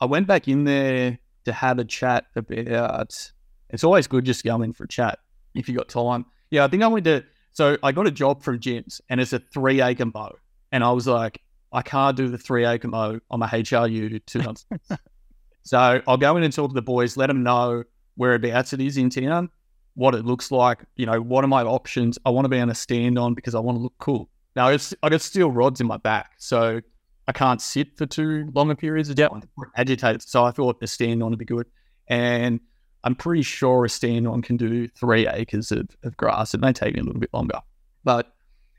[0.00, 3.32] I went back in there to have a chat about.
[3.70, 5.20] It's always good just going for a chat
[5.54, 6.26] if you got time.
[6.50, 7.24] Yeah, I think I went to.
[7.52, 10.32] So I got a job from Jim's, and it's a three acre mow,
[10.70, 11.40] and I was like,
[11.72, 14.66] I can't do the three acre mow on my HRU two months.
[15.62, 17.84] so I'll go in and talk to the boys, let them know
[18.16, 19.50] whereabouts it is in town,
[19.94, 20.84] what it looks like.
[20.96, 22.18] You know, what are my options?
[22.24, 24.28] I want to be on a stand on because I want to look cool.
[24.56, 26.80] Now it's I got steel rods in my back, so
[27.28, 29.42] I can't sit for too longer periods of time.
[29.76, 30.22] Agitated.
[30.22, 31.66] So I thought a stand on would be good.
[32.08, 32.60] And
[33.04, 36.54] I'm pretty sure a stand on can do three acres of, of grass.
[36.54, 37.60] It may take me a little bit longer.
[38.04, 38.32] But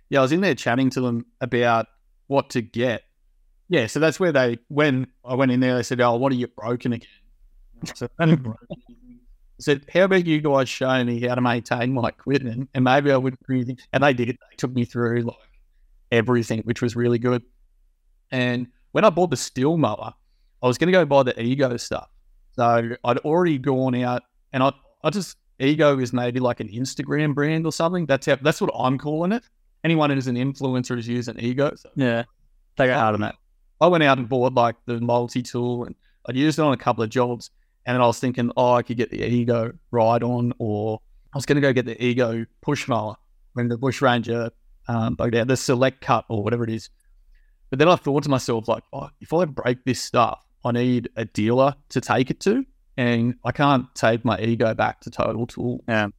[0.09, 1.87] yeah, I was in there chatting to them about
[2.27, 3.03] what to get.
[3.69, 6.35] Yeah, so that's where they when I went in there, they said, Oh, what are
[6.35, 7.07] you broken again?
[7.95, 8.07] So
[9.59, 12.69] said, How about you guys show me how to maintain my equipment?
[12.73, 13.75] And maybe I would do.
[13.91, 14.29] And they did.
[14.29, 15.35] They took me through like
[16.11, 17.43] everything, which was really good.
[18.31, 20.13] And when I bought the Stihl mower,
[20.61, 22.09] I was going to go buy the Ego stuff.
[22.55, 24.71] So I'd already gone out and I,
[25.03, 28.05] I just, Ego is maybe like an Instagram brand or something.
[28.05, 29.43] That's how, that's what I'm calling it.
[29.83, 31.73] Anyone who's an influencer is using Ego.
[31.75, 32.23] So Yeah.
[32.77, 33.35] They go hard on that.
[33.81, 35.95] I went out and bought like the multi tool and
[36.27, 37.51] I'd used it on a couple of jobs.
[37.85, 41.01] And then I was thinking, oh, I could get the Ego ride on, or
[41.33, 43.17] I was going to go get the Ego push mower
[43.53, 44.51] when the Bush Ranger
[44.87, 46.89] um, bugged out, the select cut or whatever it is.
[47.69, 51.09] But then I thought to myself, like, oh, if I break this stuff, I need
[51.15, 52.65] a dealer to take it to.
[52.95, 55.83] And I can't take my Ego back to Total Tool.
[55.87, 56.13] Um,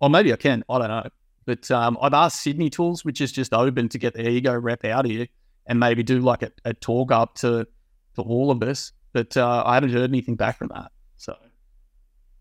[0.00, 0.62] or maybe I can.
[0.68, 1.08] I don't know.
[1.44, 4.84] But um, I've asked Sydney Tools, which is just open to get the Ego rep
[4.84, 5.26] out here
[5.66, 7.66] and maybe do like a, a talk up to
[8.14, 8.92] to all of us.
[9.12, 10.90] But uh, I haven't heard anything back from that.
[11.16, 11.36] So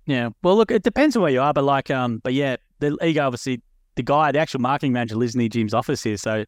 [0.05, 0.29] Yeah.
[0.43, 3.25] Well, look, it depends on where you are, but like, um, but yeah, the ego
[3.25, 3.61] obviously
[3.95, 6.45] the guy, the actual marketing manager lives near Jim's office here, so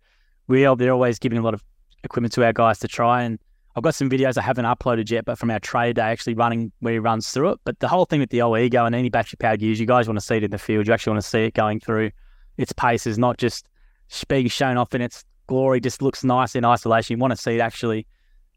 [0.48, 1.64] we are they're always giving a lot of
[2.04, 3.24] equipment to our guys to try.
[3.24, 3.40] And
[3.78, 6.72] I've got some videos I haven't uploaded yet, but from our trade day actually running
[6.80, 7.60] where he runs through it.
[7.64, 10.08] But the whole thing with the old ego and any battery powered gears, you guys
[10.08, 10.88] want to see it in the field.
[10.88, 12.10] You actually want to see it going through
[12.58, 13.70] its paces, not just
[14.28, 15.80] being shown off in its glory.
[15.80, 17.18] Just looks nice in isolation.
[17.18, 18.08] You want to see it actually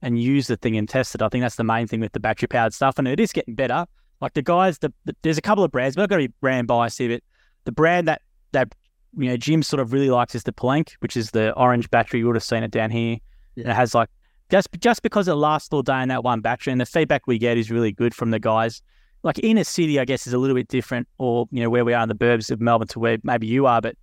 [0.00, 1.20] and use the thing and test it.
[1.20, 3.54] I think that's the main thing with the battery powered stuff, and it is getting
[3.54, 3.84] better.
[4.22, 6.34] Like the guys, the, the there's a couple of brands, but I've got to be
[6.40, 7.10] brand biased here.
[7.10, 7.22] But
[7.66, 8.74] the brand that that
[9.18, 12.20] you know Jim sort of really likes is the Plank, which is the orange battery.
[12.20, 13.18] You would have seen it down here.
[13.54, 13.64] Yeah.
[13.64, 14.08] And it has like
[14.51, 17.38] just just because it lasts all day in that one battery, and the feedback we
[17.38, 18.82] get is really good from the guys
[19.22, 21.92] like inner city, I guess, is a little bit different, or you know where we
[21.92, 23.96] are in the burbs of Melbourne to where maybe you are, but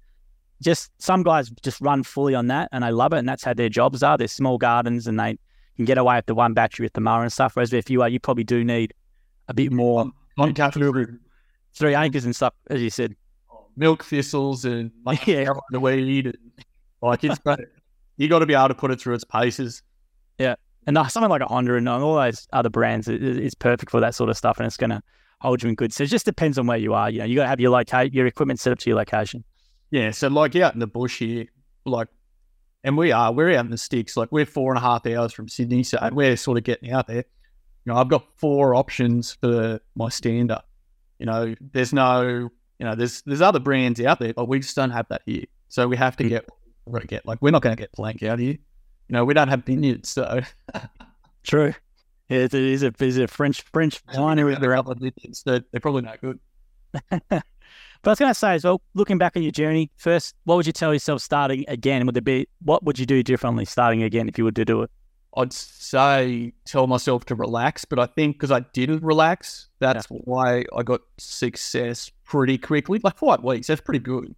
[0.62, 3.54] just some guys just run fully on that and they love it, and that's how
[3.54, 4.18] their jobs are.
[4.18, 5.38] They're small gardens and they
[5.76, 7.56] can get away with the one battery with the mower and stuff.
[7.56, 8.94] Whereas if you are, you probably do need
[9.48, 11.06] a bit more on capital
[11.74, 13.16] three acres and stuff, as you said.
[13.52, 15.54] Oh, milk thistles and like Yeah.
[15.70, 16.28] the weed.
[16.28, 16.38] And,
[17.02, 17.40] like it's
[18.18, 19.84] you got to be able to put it through its paces.
[20.88, 24.00] And uh, something like a Honda and all those other brands is, is perfect for
[24.00, 25.04] that sort of stuff, and it's going to
[25.42, 25.92] hold you in good.
[25.92, 27.10] So it just depends on where you are.
[27.10, 29.44] You know, you got to have your locate your equipment set up to your location.
[29.92, 31.46] Yeah, so like out in the bush here,
[31.86, 32.08] like,
[32.86, 34.16] and we are, we're out in the sticks.
[34.16, 37.08] Like we're four and a half hours from Sydney, so we're sort of getting out
[37.08, 37.26] there.
[37.84, 40.70] You know, I've got four options for my stand-up.
[41.20, 42.22] You know, there's no,
[42.80, 45.46] you know, there's there's other brands out there, but we just don't have that here.
[45.68, 46.30] So we have to Mm.
[46.30, 48.58] get, get like we're not going to get plank out here.
[49.08, 50.42] You know, we don't have vineyards, so
[51.44, 51.74] True.
[52.30, 54.60] Yeah, it is a, it's a French French winery.
[54.60, 56.40] They're out of vineyards, they're, they're probably not good.
[58.02, 60.56] But I was going to say as well, looking back on your journey, first, what
[60.56, 62.06] would you tell yourself starting again?
[62.06, 64.84] Would there be what would you do differently starting again if you were to do
[64.84, 64.92] it?
[65.36, 70.66] I'd say tell myself to relax, but I think because I didn't relax, that's why
[70.76, 73.00] I got success pretty quickly.
[73.04, 74.34] Like five weeks, that's pretty good.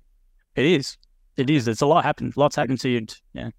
[0.55, 0.97] It is.
[1.38, 1.67] It is.
[1.67, 2.36] It's a lot happened.
[2.36, 3.05] Lots happened to you.
[3.34, 3.51] Yeah.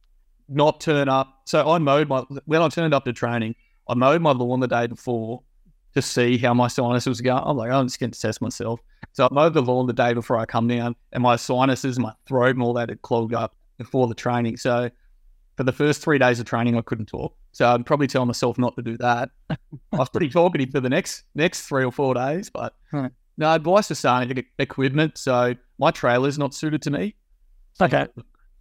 [0.52, 1.42] Not turn up.
[1.46, 3.54] So I mowed my when I turned up to training,
[3.88, 5.42] I mowed my lawn the day before
[5.94, 7.42] to see how my sinus was going.
[7.44, 8.80] I'm like, I'm just going to test myself.
[9.12, 12.12] So I mowed the lawn the day before I come down, and my sinuses, my
[12.26, 14.56] throat, and all that had clogged up before the training.
[14.56, 14.90] So
[15.56, 17.34] for the first three days of training, I couldn't talk.
[17.52, 19.30] So I'd probably tell myself not to do that.
[19.50, 19.56] I
[19.92, 23.06] was pretty talkative for the next next three or four days, but Hmm.
[23.36, 25.16] no advice for starting equipment.
[25.18, 27.14] So my trailer's not suited to me.
[27.80, 28.06] Okay.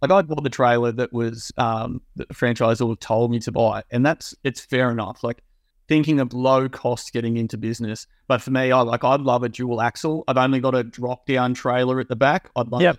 [0.02, 3.82] Like I bought the trailer that was um, that the franchisor told me to buy,
[3.90, 5.22] and that's it's fair enough.
[5.22, 5.42] Like
[5.88, 9.48] thinking of low cost getting into business, but for me, I like I'd love a
[9.48, 10.24] dual axle.
[10.28, 12.50] I've only got a drop down trailer at the back.
[12.56, 12.98] I'd love Yep.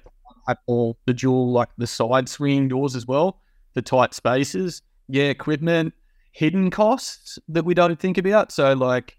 [0.67, 3.41] all the dual like the side swinging doors as well,
[3.73, 4.81] the tight spaces.
[5.07, 5.93] Yeah, equipment,
[6.31, 8.51] hidden costs that we don't think about.
[8.51, 9.17] So like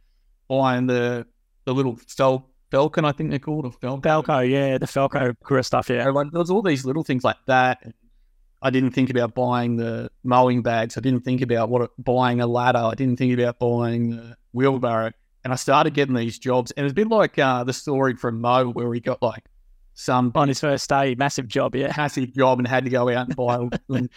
[0.49, 1.27] buying the
[1.65, 4.01] the little Fel- Falcon, I think they're called, or Falcon.
[4.01, 6.09] Falco, yeah, the Falco Kura stuff, yeah.
[6.09, 7.87] Like there was all these little things like that.
[8.63, 10.97] I didn't think about buying the mowing bags.
[10.97, 12.79] I didn't think about what buying a ladder.
[12.79, 15.13] I didn't think about buying the wheelbarrow.
[15.45, 18.41] And I started getting these jobs, and it's a bit like uh, the story from
[18.41, 19.45] Mo, where he got like
[19.93, 21.93] some On his first day, massive job, yeah.
[21.93, 23.69] passive job and had to go out and buy.
[23.89, 24.09] them.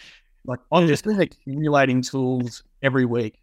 [0.46, 3.38] like I'm just accumulating tools every week,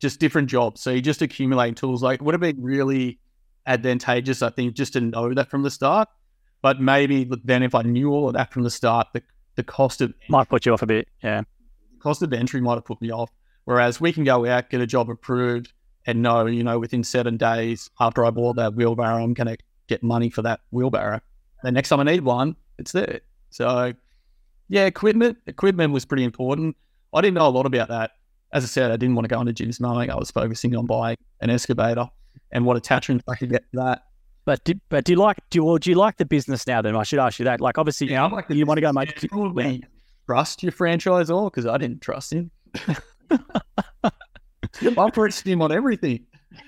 [0.00, 0.80] just different jobs.
[0.80, 2.02] So you just accumulate tools.
[2.02, 3.20] Like would have been really
[3.66, 6.08] advantageous, I think, just to know that from the start.
[6.62, 9.22] But maybe then if I knew all of that from the start, the
[9.56, 11.42] the cost of Might put you off a bit, yeah.
[11.98, 13.30] cost of entry might have put me off.
[13.64, 15.72] Whereas we can go out, get a job approved,
[16.06, 19.56] and know, you know, within seven days after I bought that wheelbarrow, I'm going to
[19.88, 21.20] get money for that wheelbarrow.
[21.64, 23.20] The next time I need one, it's there.
[23.50, 23.92] So,
[24.68, 25.38] yeah, equipment.
[25.46, 26.76] Equipment was pretty important.
[27.12, 28.12] I didn't know a lot about that.
[28.52, 30.10] As I said, I didn't want to go into Jim's mowing.
[30.10, 32.08] I was focusing on buying an excavator
[32.52, 34.02] and what attachments I could get to that.
[34.44, 36.80] But do, but do you like do you, or do you like the business now?
[36.80, 37.60] Then I should ask you that.
[37.60, 39.28] Like obviously, Yeah, I'm like you want to go make.
[39.28, 39.84] Probably
[40.26, 42.50] trust your franchisor because I didn't trust him.
[43.30, 46.26] I trusted him on everything.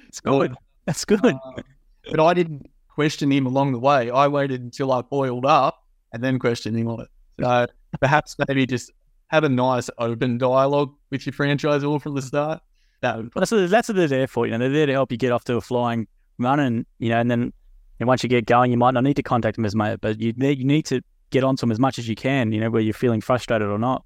[0.08, 0.54] It's good.
[0.86, 1.24] That's good.
[1.24, 1.62] Uh,
[2.10, 4.10] but I didn't question him along the way.
[4.10, 7.08] I waited until I boiled up and then questioned him on it.
[7.40, 7.66] So
[8.00, 8.90] perhaps maybe just
[9.28, 12.60] have a nice open dialogue with your franchisor from the start.
[13.01, 14.46] That that's what, that's what they're there for.
[14.46, 17.11] You know, they're there to help you get off to a flying run, and you
[17.11, 17.53] know, and then
[18.01, 20.20] and once you get going, you might not need to contact them as much, but
[20.20, 22.53] you need you need to get onto them as much as you can.
[22.53, 24.05] You know, where you're feeling frustrated or not,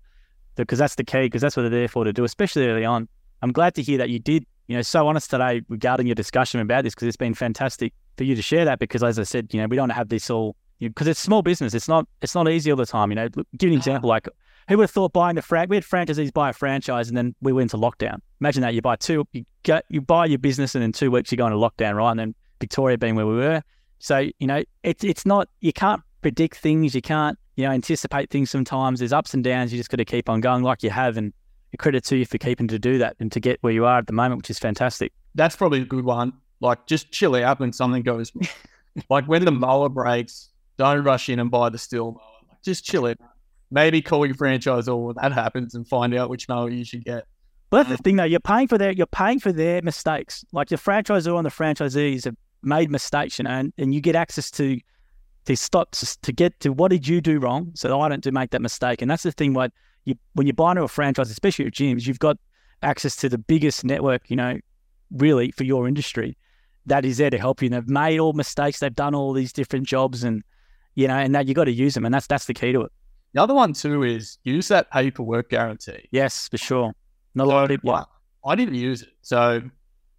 [0.57, 1.23] because that's the key.
[1.23, 3.09] Because that's what they're there for to do, especially early on.
[3.43, 4.47] I'm glad to hear that you did.
[4.69, 8.25] You know, so honest today regarding your discussion about this because it's been fantastic for
[8.25, 8.79] you to share that.
[8.79, 11.75] Because as I said, you know, we don't have this all because it's small business.
[11.75, 13.11] It's not it's not easy all the time.
[13.11, 14.29] You know, give an example like
[14.69, 15.69] who would have thought buying the fran?
[15.69, 18.19] We had franchisees buy a franchise, and then we went into lockdown.
[18.41, 21.31] Imagine that you buy two, you get you buy your business, and in two weeks
[21.33, 22.11] you go into lockdown, right?
[22.11, 23.63] And then Victoria being where we were,
[23.99, 28.31] so you know it's it's not you can't predict things, you can't you know anticipate
[28.31, 28.51] things.
[28.51, 29.73] Sometimes there's ups and downs.
[29.73, 31.33] You just got to keep on going like you have, and
[31.79, 34.07] credit to you for keeping to do that and to get where you are at
[34.07, 35.13] the moment, which is fantastic.
[35.35, 36.33] that's probably a good one.
[36.61, 38.31] Like just chill out when something goes
[39.11, 42.23] like when the mower breaks, don't rush in and buy the Stihl mower.
[42.49, 43.19] Like, just chill it.
[43.73, 47.25] Maybe call your franchisor when that happens and find out which mower you should get.
[47.71, 48.25] But that's the thing, though.
[48.25, 50.45] You're paying for their you're paying for their mistakes.
[50.53, 54.15] Like the franchisor and the franchisees have made mistakes, you know, and, and you get
[54.15, 54.79] access to
[55.47, 58.51] to stop to get to what did you do wrong, so I don't do make
[58.51, 59.01] that mistake.
[59.01, 59.55] And that's the thing.
[59.55, 59.73] What
[60.05, 62.37] you when you buy into a franchise, especially at Jim's, you've got
[62.83, 64.59] access to the biggest network, you know,
[65.11, 66.37] really for your industry.
[66.87, 67.67] that is there to help you.
[67.67, 68.81] And they've made all mistakes.
[68.81, 70.43] They've done all these different jobs, and
[70.95, 72.83] you know, and that you got to use them, and that's that's the key to
[72.83, 72.93] it.
[73.35, 76.09] The other one too is use that paperwork guarantee.
[76.11, 76.93] Yes, for sure.
[77.35, 78.07] Not a lot of people.
[78.45, 79.63] I, didn't use it, so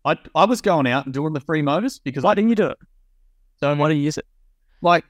[0.05, 2.55] I I was going out and doing the free motors because Why I didn't you
[2.55, 2.77] do it?
[3.59, 4.25] so Why do you use it?
[4.81, 5.05] like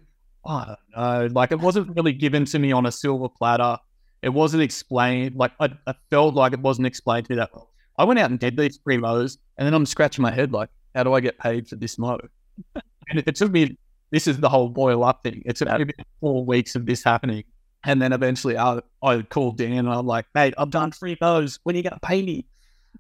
[0.45, 3.77] I don't know, like it wasn't really given to me on a silver platter.
[4.21, 5.35] It wasn't explained.
[5.35, 7.69] Like I, I felt like it wasn't explained to me that well.
[7.97, 10.69] I went out and did these free mows, and then I'm scratching my head like,
[10.95, 12.19] how do I get paid for this mow?
[12.75, 13.77] and it, it took me.
[14.11, 15.41] This is the whole boil up thing.
[15.45, 17.43] It took me four weeks of this happening,
[17.85, 21.59] and then eventually I I called Dan and I'm like, mate, I've done free mows.
[21.63, 22.45] When are you gonna pay me?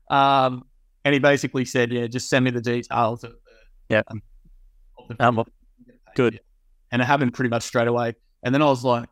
[0.09, 0.65] Um,
[1.05, 3.37] and he basically said, yeah, just send me the details of the
[3.89, 4.03] Yeah.
[4.07, 4.21] um,
[4.97, 5.43] of the Um,
[6.15, 6.39] good.
[6.91, 8.15] and it happened pretty much straight away.
[8.43, 9.09] And then I was like,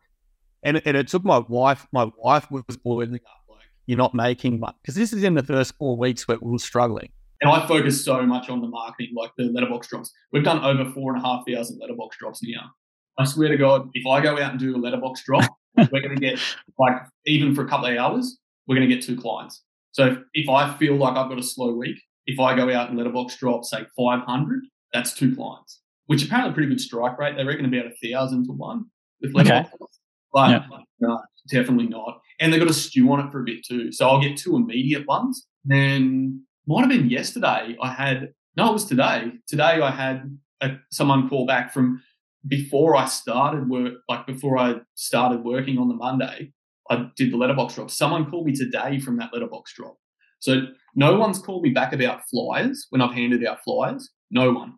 [0.62, 1.86] and it, and it took my wife.
[1.92, 5.42] My wife was boiling up, like you're not making much because this is in the
[5.42, 7.10] first four weeks where we were struggling.
[7.40, 10.12] And I focus so much on the marketing, like the letterbox drops.
[10.32, 12.70] We've done over four and a half thousand letterbox drops now.
[13.18, 16.14] I swear to God, if I go out and do a letterbox drop, we're going
[16.14, 16.38] to get
[16.78, 16.96] like
[17.26, 19.62] even for a couple of hours, we're going to get two clients.
[19.92, 21.96] So if, if I feel like I've got a slow week,
[22.26, 26.54] if I go out and letterbox drop say 500, that's two clients, which apparently a
[26.54, 27.36] pretty good strike rate.
[27.36, 28.86] They reckon about a thousand to one
[29.20, 29.44] with Okay.
[29.48, 29.70] letterbox.
[29.78, 29.98] drops.
[30.32, 30.66] But Yeah.
[31.00, 31.20] no,
[31.50, 32.20] definitely not.
[32.40, 33.92] And they've got to stew on it for a bit too.
[33.92, 35.46] So I'll get two immediate ones.
[35.64, 37.76] Then might have been yesterday.
[37.82, 39.32] I had no, it was today.
[39.46, 42.02] Today I had a, someone call back from
[42.48, 46.52] before I started work, like before I started working on the Monday.
[46.90, 47.90] I did the letterbox drop.
[47.90, 49.96] Someone called me today from that letterbox drop.
[50.40, 50.62] So
[50.96, 54.10] no one's called me back about flyers when I've handed out flyers.
[54.30, 54.74] No one.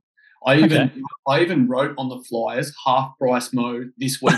[0.46, 1.00] I even Okay.
[1.26, 4.34] I even wrote on the flyers half price mode this week,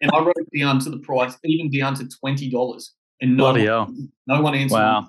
[0.00, 3.60] and I wrote down to the price, even down to twenty dollars, and no Bloody
[3.62, 3.94] one, hell.
[4.28, 4.76] no one answered.
[4.76, 5.06] Wow.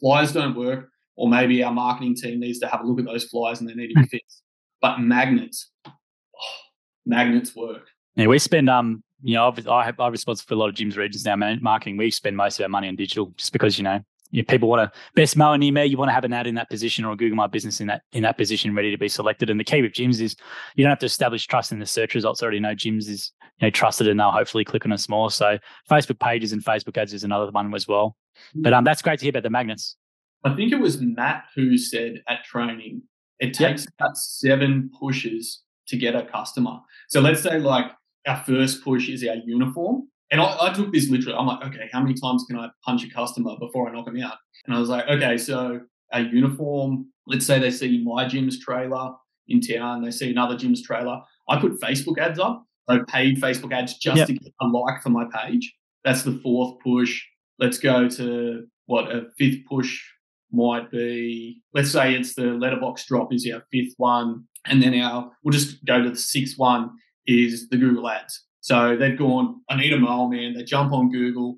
[0.00, 0.32] flyers.
[0.32, 3.60] Don't work, or maybe our marketing team needs to have a look at those flyers
[3.60, 4.42] and they need to be fixed.
[4.82, 5.69] But magnets,
[7.10, 7.88] magnets work.
[8.16, 10.74] Yeah, we spend um, you know, I've, I have I'm responsible for a lot of
[10.74, 11.36] Jim's regions now.
[11.36, 14.00] Marketing, we spend most of our money on digital, just because you know,
[14.30, 15.84] you people want to best mower near me.
[15.84, 17.86] You want to have an ad in that position or a Google My Business in
[17.88, 19.50] that in that position, ready to be selected.
[19.50, 20.36] And the key with Jim's is
[20.76, 22.42] you don't have to establish trust in the search results.
[22.42, 25.30] Already know Jim's is you know trusted, and they'll hopefully click on us more.
[25.30, 25.58] So
[25.90, 28.16] Facebook pages and Facebook ads is another one as well.
[28.54, 29.96] But um, that's great to hear about the magnets.
[30.44, 33.02] I think it was Matt who said at training,
[33.38, 33.70] it Yep.
[33.70, 36.78] takes about seven pushes to get a customer.
[37.08, 37.86] So let's say like
[38.26, 40.08] our first push is our uniform.
[40.32, 41.36] And I, I took this literally.
[41.36, 44.20] I'm like, okay, how many times can I punch a customer before I knock them
[44.22, 44.36] out?
[44.66, 45.80] And I was like, okay, so
[46.12, 49.12] our uniform, let's say they see my Jim's trailer
[49.48, 51.20] in town, they see another Jim's trailer.
[51.48, 54.26] I put Facebook ads up, so paid Facebook ads just Yep.
[54.28, 55.74] to get a like for my page.
[56.04, 57.20] That's the fourth push.
[57.58, 60.00] Let's go to what a fifth push
[60.52, 61.60] might be.
[61.74, 65.84] Let's say it's the letterbox drop is our fifth one, and then our we'll just
[65.84, 66.90] go to the sixth one
[67.26, 68.44] is the Google ads.
[68.60, 70.54] So they've gone, I need a mole man.
[70.54, 71.56] They jump on Google.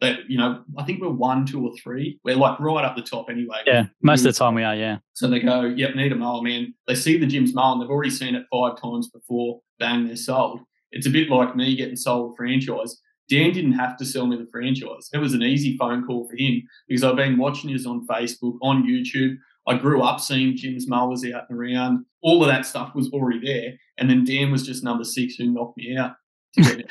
[0.00, 2.18] That you know, I think we're one, two, or three.
[2.24, 3.62] We're like right up the top anyway.
[3.64, 4.74] Yeah, most of the time we are.
[4.74, 6.74] Yeah, So they go, yep, need a mower man.
[6.86, 10.16] They see the Jim's mower and they've already seen it five times before, bang, they're
[10.16, 10.60] sold.
[10.90, 13.00] It's a bit like me getting sold a franchise.
[13.28, 15.08] Dan didn't have to sell me the franchise.
[15.12, 18.58] It was an easy phone call for him because I've been watching his on Facebook,
[18.62, 19.36] on YouTube.
[19.66, 22.04] I grew up seeing Jim's mowers out and around.
[22.22, 23.74] All of that stuff was already there.
[23.98, 26.12] And then Dan was just number six who knocked me out.
[26.54, 26.86] to get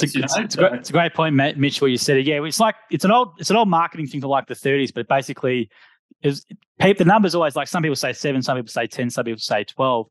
[0.00, 2.16] it's a, it's, it's a great, it's a great point, Matt, Mitch, where you said
[2.16, 2.26] it.
[2.26, 4.92] Yeah, it's like it's an old it's an old marketing thing for like the 30s,
[4.92, 5.70] but basically,
[6.22, 6.44] is
[6.80, 9.62] the numbers always like some people say seven, some people say ten, some people say
[9.62, 10.08] twelve.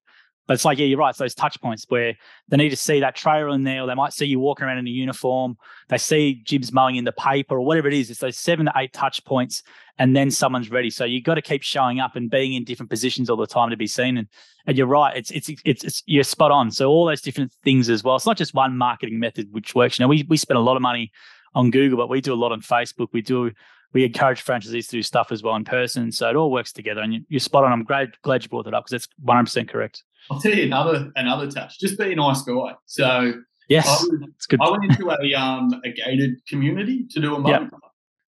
[0.48, 1.10] But it's like, yeah, you're right.
[1.10, 2.16] It's those touch points where
[2.50, 4.78] they need to see that trailer in there, or they might see you walking around
[4.78, 5.58] in a uniform.
[5.90, 8.12] They see Jim's mowing in the paper or whatever it is.
[8.12, 9.64] It's those seven to eight touch points,
[9.98, 10.90] and then someone's ready.
[10.90, 13.72] So you've got to keep showing up and being in different positions all the time
[13.72, 14.18] to be seen.
[14.18, 14.28] And
[14.68, 15.16] and you're right.
[15.16, 16.72] It's it's it's, it's you're spot on.
[16.72, 18.16] So all those different things as well.
[18.16, 19.98] It's not just one marketing method which works.
[19.98, 21.12] You know, we we spend a lot of money
[21.56, 23.08] on Google, but we do a lot on Facebook.
[23.14, 23.52] We do
[23.94, 26.12] we encourage franchisees to do stuff as well in person.
[26.12, 27.02] So it all works together.
[27.02, 27.72] And you, you're spot on.
[27.72, 30.04] I'm glad glad you brought that up because it's 100 percent correct.
[30.30, 31.80] I'll tell you another another touch.
[31.80, 32.74] Just be a nice guy.
[32.86, 33.34] So I
[33.68, 34.60] Yes, was it's good.
[34.62, 37.70] I went into a um a gated community to do a mow Yep.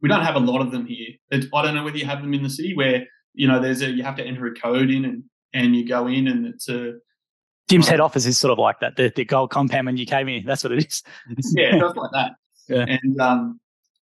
[0.02, 1.10] We don't have a lot of them here.
[1.32, 3.82] It's, I don't know whether you have them in the city where you know there's
[3.82, 5.24] a you have to enter a code in and
[5.54, 6.94] and you go in and it's a
[7.70, 8.96] Jim's head office is sort of like that.
[8.96, 10.46] The, the gold compound when you came in.
[10.46, 11.04] That's what it is.
[11.56, 12.32] yeah stuff like that.
[12.70, 12.86] Yeah.
[12.88, 13.60] And um,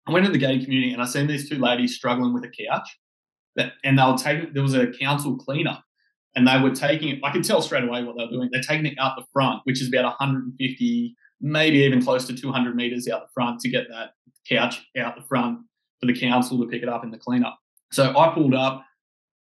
[0.08, 2.50] I went in the gated community and I seen these two ladies struggling with a
[2.50, 2.88] couch,
[3.56, 5.84] that and they were taking there was a council cleanup.
[6.36, 7.20] And they were taking it.
[7.24, 8.50] I could tell straight away what they were doing.
[8.52, 12.76] They're taking it out the front, which is about 150, maybe even close to 200
[12.76, 14.12] meters out the front to get that
[14.48, 15.60] couch out the front
[16.00, 17.58] for the council to pick it up in the cleanup.
[17.92, 18.84] So I pulled up.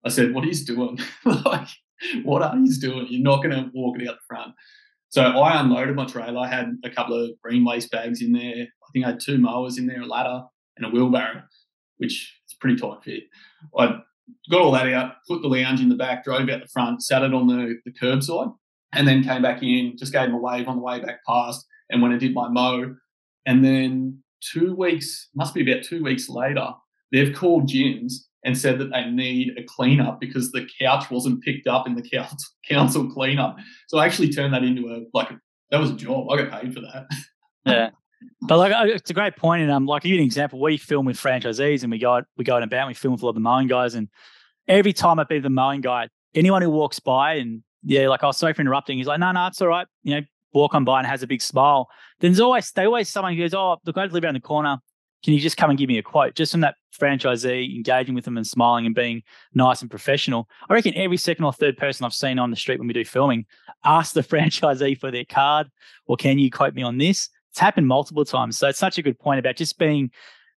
[0.05, 1.67] I said, "What are you doing?" like,
[2.23, 3.07] what are you doing?
[3.09, 4.53] You're not going to walk it out the front.
[5.09, 6.39] So I unloaded my trailer.
[6.39, 8.63] I had a couple of green waste bags in there.
[8.63, 10.43] I think I had two mowers in there, a ladder,
[10.77, 11.43] and a wheelbarrow,
[11.97, 13.23] which is pretty tight fit.
[13.77, 13.99] I
[14.49, 17.23] got all that out, put the lounge in the back, drove out the front, sat
[17.23, 18.53] it on the, the curbside,
[18.93, 21.65] and then came back in, just gave him a wave on the way back past.
[21.89, 22.95] And when I did my mow,
[23.45, 26.67] and then two weeks, must be about two weeks later,
[27.11, 31.67] they've called Jim's and said that they need a cleanup because the couch wasn't picked
[31.67, 32.27] up in the
[32.69, 33.57] council cleanup.
[33.87, 35.29] So I actually turned that into a like
[35.71, 36.29] that was a job.
[36.29, 37.07] I got paid for that.
[37.65, 37.89] yeah.
[38.41, 40.59] But like it's a great point, and um, like give you an example.
[40.61, 43.25] We film with franchisees, and we go we go about, and we film with a
[43.25, 44.09] lot of the mowing guys, and
[44.67, 48.27] every time I've been the mowing guy, anyone who walks by and yeah, like I
[48.27, 48.97] oh, was sorry for interrupting.
[48.97, 49.87] He's like, no, no, it's all right.
[50.03, 50.21] You know,
[50.53, 51.87] walk on by and has a big smile.
[52.19, 54.79] Then there's always they always someone who goes, oh, look, I live around the corner.
[55.23, 56.35] Can you just come and give me a quote?
[56.35, 60.47] Just from that franchisee engaging with them and smiling and being nice and professional.
[60.69, 63.05] I reckon every second or third person I've seen on the street when we do
[63.05, 63.45] filming
[63.83, 65.67] ask the franchisee for their card
[66.07, 67.29] or can you quote me on this?
[67.55, 68.57] It's happened multiple times.
[68.57, 70.11] So it's such a good point about just being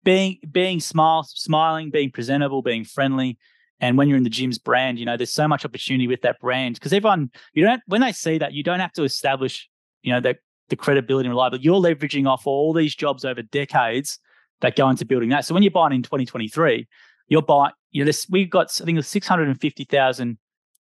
[0.05, 3.37] being being smile, smiling, being presentable, being friendly.
[3.81, 6.39] And when you're in the Jim's brand, you know, there's so much opportunity with that
[6.39, 9.69] brand because everyone, you don't, when they see that, you don't have to establish,
[10.03, 10.37] you know, the,
[10.69, 11.65] the credibility and reliability.
[11.65, 14.17] You're leveraging off all these jobs over decades
[14.61, 15.43] that go into building that.
[15.43, 16.87] So when you're buying in 2023,
[17.27, 20.37] you're buying, you know, this, we've got, I think, 650,000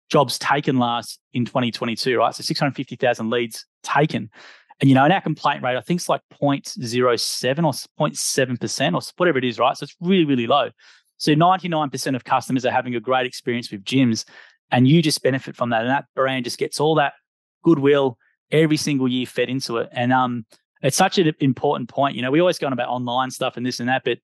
[0.09, 2.33] jobs taken last in 2022, right?
[2.33, 4.31] So 650,000 leads taken.
[4.81, 9.01] And, you know, and our complaint rate, I think it's like 0.07 or 0.7% or
[9.17, 9.75] whatever it is, right?
[9.75, 10.69] So it's really, really low.
[11.17, 14.25] So 99% of customers are having a great experience with Jim's
[14.71, 15.81] and you just benefit from that.
[15.81, 17.13] And that brand just gets all that
[17.63, 18.17] goodwill
[18.51, 19.89] every single year fed into it.
[19.91, 20.45] And um,
[20.81, 22.15] it's such an important point.
[22.15, 24.19] You know, we always go on about online stuff and this and that, but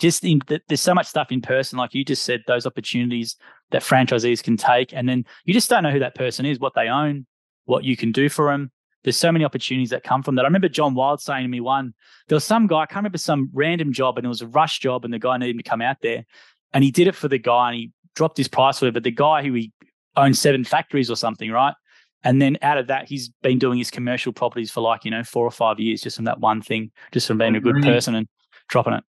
[0.00, 3.36] just in, there's so much stuff in person, like you just said, those opportunities
[3.70, 6.72] that franchisees can take, and then you just don't know who that person is, what
[6.74, 7.26] they own,
[7.66, 8.72] what you can do for them.
[9.02, 10.42] There's so many opportunities that come from that.
[10.42, 11.94] I remember John Wild saying to me one,
[12.28, 14.78] there was some guy, I can't remember some random job, and it was a rush
[14.78, 16.24] job, and the guy needed him to come out there,
[16.72, 19.02] and he did it for the guy, and he dropped his price for it, but
[19.02, 19.72] the guy who he
[20.16, 21.74] owned seven factories or something, right?
[22.22, 25.24] And then out of that, he's been doing his commercial properties for like, you know,
[25.24, 28.14] four or five years just from that one thing, just from being a good person
[28.14, 28.28] and
[28.68, 29.04] dropping it.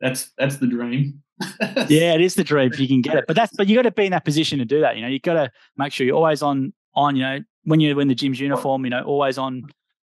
[0.00, 1.22] That's that's the dream.
[1.88, 3.24] yeah, it is the dream if you can get it.
[3.26, 4.96] But that's but you got to be in that position to do that.
[4.96, 7.16] You know, you got to make sure you're always on on.
[7.16, 9.64] You know, when you're in the Jim's uniform, you know, always on.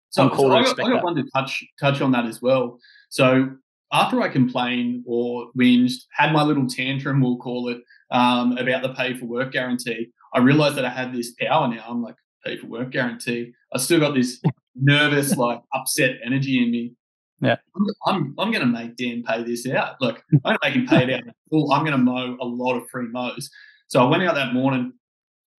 [0.10, 2.80] So, on so I, got, I got one to touch touch on that as well.
[3.10, 3.50] So
[3.92, 7.80] after I complained or whinged, had my little tantrum, we'll call it,
[8.12, 11.86] um, about the pay for work guarantee, I realized that I had this power now.
[11.88, 12.16] I'm like,
[12.46, 13.54] pay for work guarantee.
[13.74, 14.42] I still got this
[14.76, 16.94] nervous, like upset energy in me.
[17.42, 17.58] Yeah.
[17.76, 19.96] I'm, I'm, I'm going to make Dan pay this out.
[20.00, 21.34] Look, I'm going to make him pay it out.
[21.72, 23.50] I'm going to mow a lot of free mows.
[23.88, 24.94] So I went out that morning,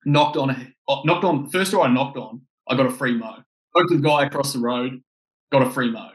[0.06, 3.36] knocked on, a, knocked on, first door I knocked on, I got a free mow.
[3.74, 5.00] Spoke to the guy across the road,
[5.50, 6.10] got a free mow.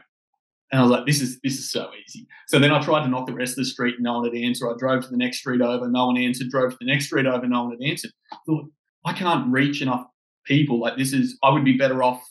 [0.70, 2.26] And I was like, this is this is so easy.
[2.48, 4.70] So then I tried to knock the rest of the street, no one had answered.
[4.70, 6.50] I drove to the next street over, no one answered.
[6.50, 8.10] Drove to the next street over, no one had answered.
[8.32, 8.66] I thought,
[9.04, 10.06] I can't reach enough
[10.44, 10.78] people.
[10.78, 12.22] Like this is, I would be better off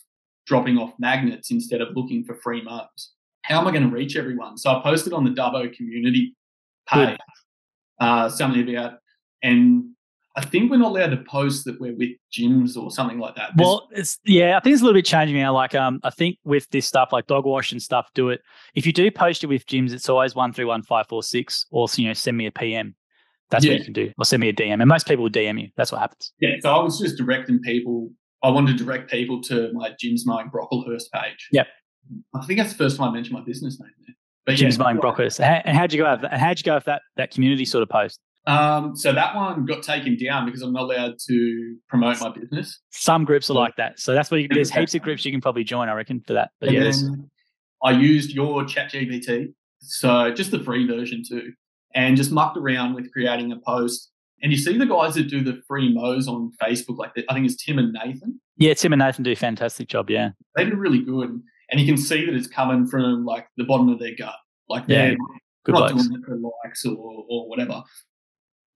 [0.45, 3.11] dropping off magnets instead of looking for free mows.
[3.43, 4.57] How am I going to reach everyone?
[4.57, 6.35] So I posted on the Dubbo community
[6.87, 7.17] page
[7.99, 8.99] uh, something about,
[9.43, 9.85] and
[10.37, 13.53] I think we're not allowed to post that we're with Jim's or something like that.
[13.57, 15.51] Well, it's yeah, I think it's a little bit changing now.
[15.51, 18.41] Like, um, I think with this stuff like dog wash and stuff, do it.
[18.75, 21.65] If you do post it with Jim's, it's always one three one five four six,
[21.71, 22.95] or you know, send me a PM.
[23.49, 23.71] That's yeah.
[23.73, 24.73] what you can do, or send me a DM.
[24.79, 25.69] And most people will DM you.
[25.75, 26.31] That's what happens.
[26.39, 26.51] Yeah.
[26.61, 28.11] So I was just directing people.
[28.43, 31.47] I wanted to direct people to my Jim's mowing Brocklehurst page.
[31.51, 31.67] Yep.
[32.35, 34.15] I think that's the first time I mentioned my business name there.
[34.45, 35.39] But Jim's yeah, mowing Brocklehurst.
[35.39, 36.15] And how'd you go?
[36.31, 38.19] How'd you go with that that community sort of post?
[38.47, 42.79] Um, so that one got taken down because I'm not allowed to promote my business.
[42.91, 43.99] Some groups are like that.
[43.99, 46.31] So that's where you, there's heaps of groups you can probably join, I reckon, for
[46.33, 46.51] that.
[46.61, 46.91] But and yeah,
[47.83, 51.51] I used your ChatGPT, so just the free version too,
[51.93, 54.11] and just mucked around with creating a post.
[54.41, 57.45] And you see the guys that do the free mows on Facebook, like I think
[57.45, 58.39] it's Tim and Nathan.
[58.55, 60.09] Yeah, Tim and Nathan do a fantastic job.
[60.09, 63.65] Yeah, they do really good, and you can see that it's coming from like the
[63.65, 64.35] bottom of their gut,
[64.69, 65.15] like they're yeah,
[65.67, 66.07] not blokes.
[66.07, 67.83] doing it for likes or, or whatever.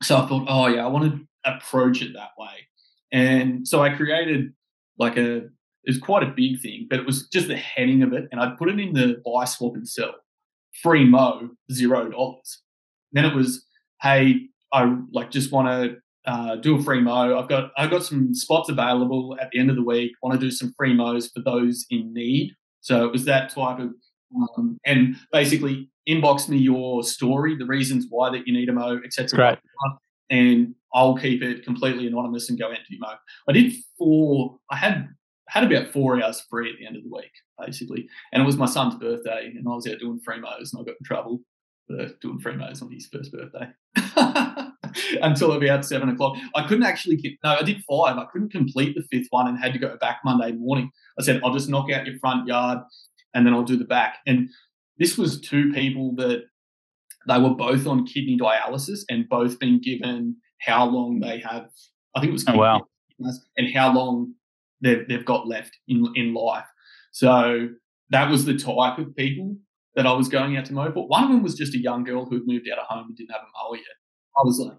[0.01, 2.67] So I thought, oh yeah, I want to approach it that way.
[3.11, 4.53] And so I created
[4.97, 8.13] like a, it was quite a big thing, but it was just the heading of
[8.13, 8.27] it.
[8.31, 10.13] And I put it in the buy, swap, and sell.
[10.81, 12.61] Free mo, zero dollars.
[13.11, 13.65] Then it was,
[14.01, 15.97] hey, I like just want to
[16.31, 17.37] uh, do a free mo.
[17.37, 20.11] I've got I've got some spots available at the end of the week.
[20.23, 22.51] Want to do some free mows for those in need.
[22.81, 23.89] So it was that type of
[24.57, 28.99] um, and basically inbox me your story, the reasons why that you need a mo,
[29.03, 29.37] etc.
[30.29, 33.13] and I'll keep it completely anonymous and go empty mo.
[33.47, 34.57] I did four.
[34.69, 35.07] I had
[35.49, 38.57] had about four hours free at the end of the week, basically, and it was
[38.57, 41.41] my son's birthday, and I was out doing free mows, and I got in trouble
[41.87, 43.69] for doing free mows on his first birthday
[45.21, 46.37] until about seven o'clock.
[46.55, 48.17] I couldn't actually keep, no, I did five.
[48.17, 50.89] I couldn't complete the fifth one and had to go back Monday morning.
[51.19, 52.79] I said, I'll just knock out your front yard
[53.33, 54.17] and then I'll do the back.
[54.25, 54.49] And
[54.97, 56.43] this was two people that
[57.27, 61.69] they were both on kidney dialysis and both been given how long they have.
[62.15, 62.85] I think it was oh, wow.
[63.57, 64.33] and how long
[64.81, 66.65] they've, they've got left in in life.
[67.11, 67.69] So
[68.09, 69.55] that was the type of people
[69.95, 70.89] that I was going out to mow.
[70.89, 73.07] But one of them was just a young girl who had moved out of home
[73.07, 73.85] and didn't have a mower yet.
[74.37, 74.77] I was like,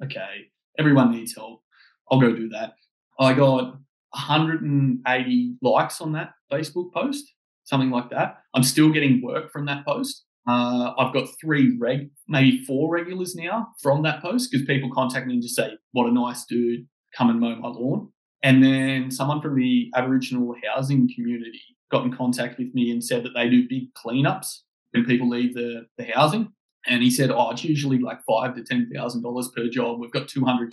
[0.00, 1.62] yeah, okay, everyone needs help.
[2.10, 2.74] I'll go do that.
[3.20, 3.74] I got
[4.10, 7.24] 180 likes on that Facebook post,
[7.68, 8.38] something like that.
[8.54, 10.24] I'm still getting work from that post.
[10.48, 15.26] Uh, I've got three reg, maybe four regulars now from that post because people contact
[15.26, 18.10] me and just say, "What a nice dude, come and mow my lawn."
[18.42, 21.60] And then someone from the Aboriginal housing community
[21.90, 24.60] got in contact with me and said that they do big cleanups
[24.92, 26.52] when people leave the, the housing.
[26.86, 30.00] And he said, "Oh, it's usually like five to ten thousand dollars per job.
[30.00, 30.72] We've got two hundred.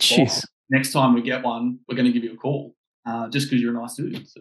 [0.70, 2.74] Next time we get one, we're going to give you a call,
[3.04, 4.40] uh, just because you're a nice dude." So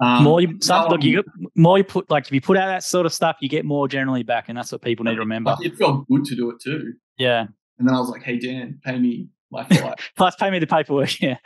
[0.00, 1.22] um, more look, you
[1.56, 3.86] more you put like if you put out that sort of stuff, you get more
[3.86, 5.54] generally back, and that's what people need to remember.
[5.60, 6.94] It felt good to do it too.
[7.18, 7.46] Yeah.
[7.78, 10.00] And then I was like, "Hey Dan, pay me my flight.
[10.16, 11.36] Plus, pay me the paperwork." Yeah.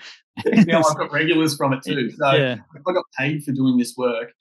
[0.65, 2.11] now I've got regulars from it too.
[2.11, 2.57] So yeah.
[2.75, 4.33] I got paid for doing this work,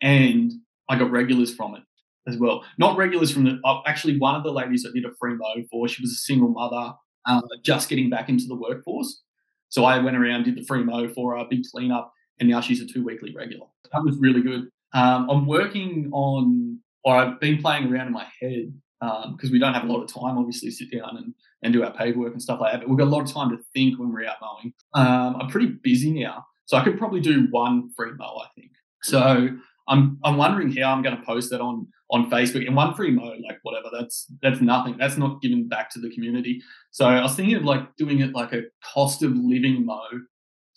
[0.00, 0.52] and
[0.88, 1.82] I got regulars from it
[2.28, 2.64] as well.
[2.78, 5.62] Not regulars from the uh, actually one of the ladies I did a free mow
[5.70, 5.88] for.
[5.88, 6.94] She was a single mother,
[7.26, 9.22] uh, just getting back into the workforce.
[9.68, 12.80] So I went around, did the free mow for her, big cleanup, and now she's
[12.80, 13.66] a two weekly regular.
[13.92, 14.68] That was really good.
[14.92, 19.58] Um, I'm working on, or I've been playing around in my head because um, we
[19.58, 22.42] don't have a lot of time, obviously, sit down and, and do our paperwork and
[22.42, 22.80] stuff like that.
[22.80, 24.74] But we've got a lot of time to think when we're out mowing.
[24.94, 28.70] Um, I'm pretty busy now, so I could probably do one free mow, I think.
[29.02, 29.48] So
[29.88, 33.10] I'm I'm wondering how I'm going to post that on on Facebook and one free
[33.10, 33.88] mow, like whatever.
[33.92, 34.96] That's that's nothing.
[34.98, 36.62] That's not giving back to the community.
[36.90, 40.08] So I was thinking of like doing it like a cost of living mow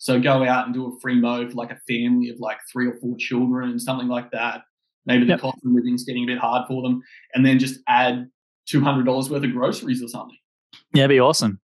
[0.04, 2.86] so go out and do a free mow for like a family of like three
[2.86, 4.60] or four children, something like that.
[5.06, 5.40] Maybe the yep.
[5.40, 7.00] cost of living is getting a bit hard for them,
[7.32, 8.28] and then just add
[8.66, 10.36] two hundred dollars worth of groceries or something.
[10.92, 11.58] Yeah, be awesome.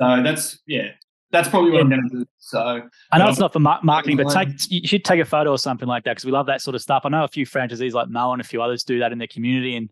[0.00, 0.88] So that's yeah,
[1.30, 1.82] that's probably what yeah.
[1.82, 2.26] I'm going to do.
[2.38, 2.82] So
[3.12, 5.58] I know uh, it's not for marketing, but take you should take a photo or
[5.58, 7.02] something like that because we love that sort of stuff.
[7.04, 9.28] I know a few franchisees like Mo and a few others do that in their
[9.28, 9.88] community, and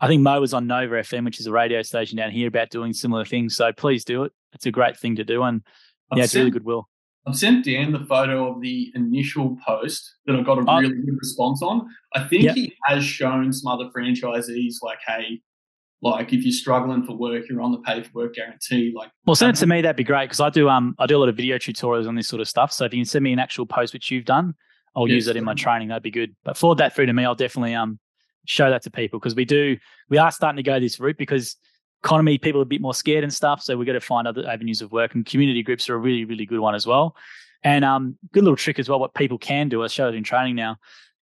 [0.00, 2.70] I think Mo was on Nova FM, which is a radio station down here, about
[2.70, 3.54] doing similar things.
[3.54, 4.32] So please do it.
[4.54, 5.62] It's a great thing to do, and
[6.16, 6.88] yeah, it's really goodwill.
[7.26, 10.78] I've sent Dan the photo of the initial post that I got a oh.
[10.78, 11.88] really good response on.
[12.14, 12.54] I think yep.
[12.54, 15.40] he has shown some other franchisees like, hey,
[16.02, 18.92] like if you're struggling for work, you're on the pay for work guarantee.
[18.94, 19.80] Like, well, send it to me.
[19.80, 22.14] That'd be great because I do um I do a lot of video tutorials on
[22.14, 22.72] this sort of stuff.
[22.72, 24.54] So if you can send me an actual post which you've done,
[24.94, 25.88] I'll yes, use it in my training.
[25.88, 26.36] That'd be good.
[26.44, 27.24] But forward that through to me.
[27.24, 27.98] I'll definitely um
[28.46, 29.78] show that to people because we do
[30.10, 31.56] we are starting to go this route because
[32.04, 33.62] economy, people are a bit more scared and stuff.
[33.62, 36.24] So we've got to find other avenues of work, and community groups are a really,
[36.24, 37.16] really good one as well.
[37.62, 39.00] And um, good little trick as well.
[39.00, 40.76] What people can do, I show it in training now,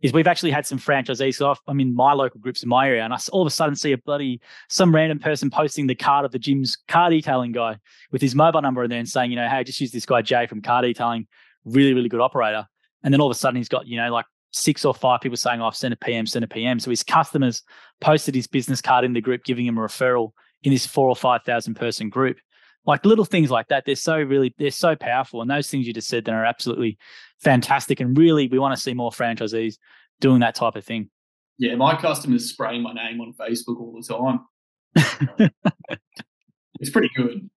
[0.02, 1.36] is we've actually had some franchisees.
[1.36, 3.76] So I'm in my local groups in my area, and I all of a sudden
[3.76, 7.78] see a bloody some random person posting the card of the Jim's car detailing guy
[8.12, 10.22] with his mobile number in there and saying, you know, hey, just use this guy
[10.22, 11.28] Jay from car detailing,
[11.66, 12.66] really, really good operator.
[13.04, 15.38] And then all of a sudden he's got, you know, like six or five people
[15.38, 16.80] saying, oh, I've sent a PM, sent a PM.
[16.80, 17.64] So his customers
[18.00, 20.32] posted his business card in the group, giving him a referral
[20.64, 22.38] in this four or five thousand person group.
[22.86, 25.42] Like little things like that, they're so really they're so powerful.
[25.42, 26.98] And those things you just said then are absolutely
[27.40, 28.00] fantastic.
[28.00, 29.78] And really, we want to see more franchisees
[30.20, 31.10] doing that type of thing.
[31.58, 35.52] Yeah, my customers spray my name on Facebook all the time.
[36.80, 37.50] it's pretty good.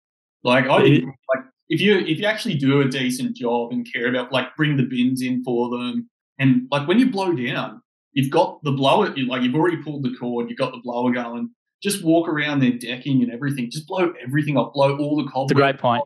[0.42, 4.32] Like I like if you if you actually do a decent job and care about
[4.32, 7.82] like bring the bins in for them and like when you blow down,
[8.12, 11.50] you've got the blower like you've already pulled the cord, you've got the blower going
[11.82, 13.70] just walk around their decking and everything.
[13.70, 15.52] Just blow everything up, blow all the cobwebs.
[15.52, 16.02] It's a great point.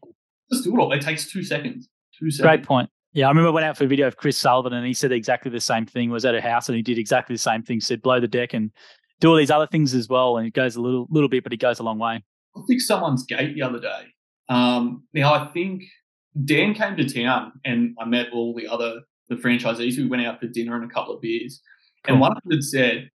[0.53, 0.93] Just do it all.
[0.93, 1.89] It takes two seconds.
[2.18, 2.47] Two seconds.
[2.47, 2.91] Great point.
[3.12, 5.12] Yeah, I remember I went out for a video of Chris Sullivan and he said
[5.12, 6.11] exactly the same thing.
[6.11, 7.81] Was at a house and he did exactly the same thing.
[7.81, 8.70] Said blow the deck and
[9.20, 10.37] do all these other things as well.
[10.37, 12.22] And it goes a little little bit, but it goes a long way.
[12.57, 14.03] I fixed someone's gate the other day.
[14.49, 15.83] Um, now I think
[16.45, 19.97] Dan came to town and I met all the other the franchisees.
[19.97, 21.61] We went out for dinner and a couple of beers.
[22.05, 22.14] Cool.
[22.14, 23.11] And one of them had said,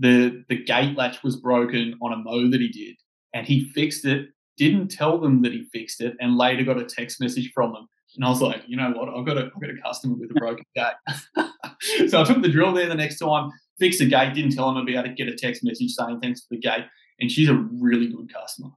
[0.00, 2.96] the the gate latch was broken on a mow that he did,
[3.34, 4.28] and he fixed it.
[4.56, 7.86] Didn't tell them that he fixed it, and later got a text message from them.
[8.16, 9.08] And I was like, you know what?
[9.08, 12.08] I've got a, I've got a customer with a broken gate.
[12.10, 14.76] so I took the drill there the next time, fixed the gate, didn't tell him
[14.78, 16.84] I'd be able to get a text message saying thanks for the gate.
[17.20, 18.70] And she's a really good customer.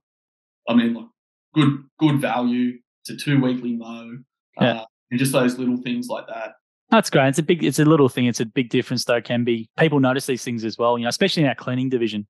[0.69, 1.07] I mean, like,
[1.55, 2.77] good good value.
[3.01, 4.17] It's a two weekly mow,
[4.61, 4.81] Yeah.
[4.81, 6.53] uh, and just those little things like that.
[6.93, 7.29] That's great.
[7.29, 8.27] It's a big, it's a little thing.
[8.27, 9.19] It's a big difference, though.
[9.19, 10.95] Can be people notice these things as well.
[10.95, 12.27] You know, especially in our cleaning division.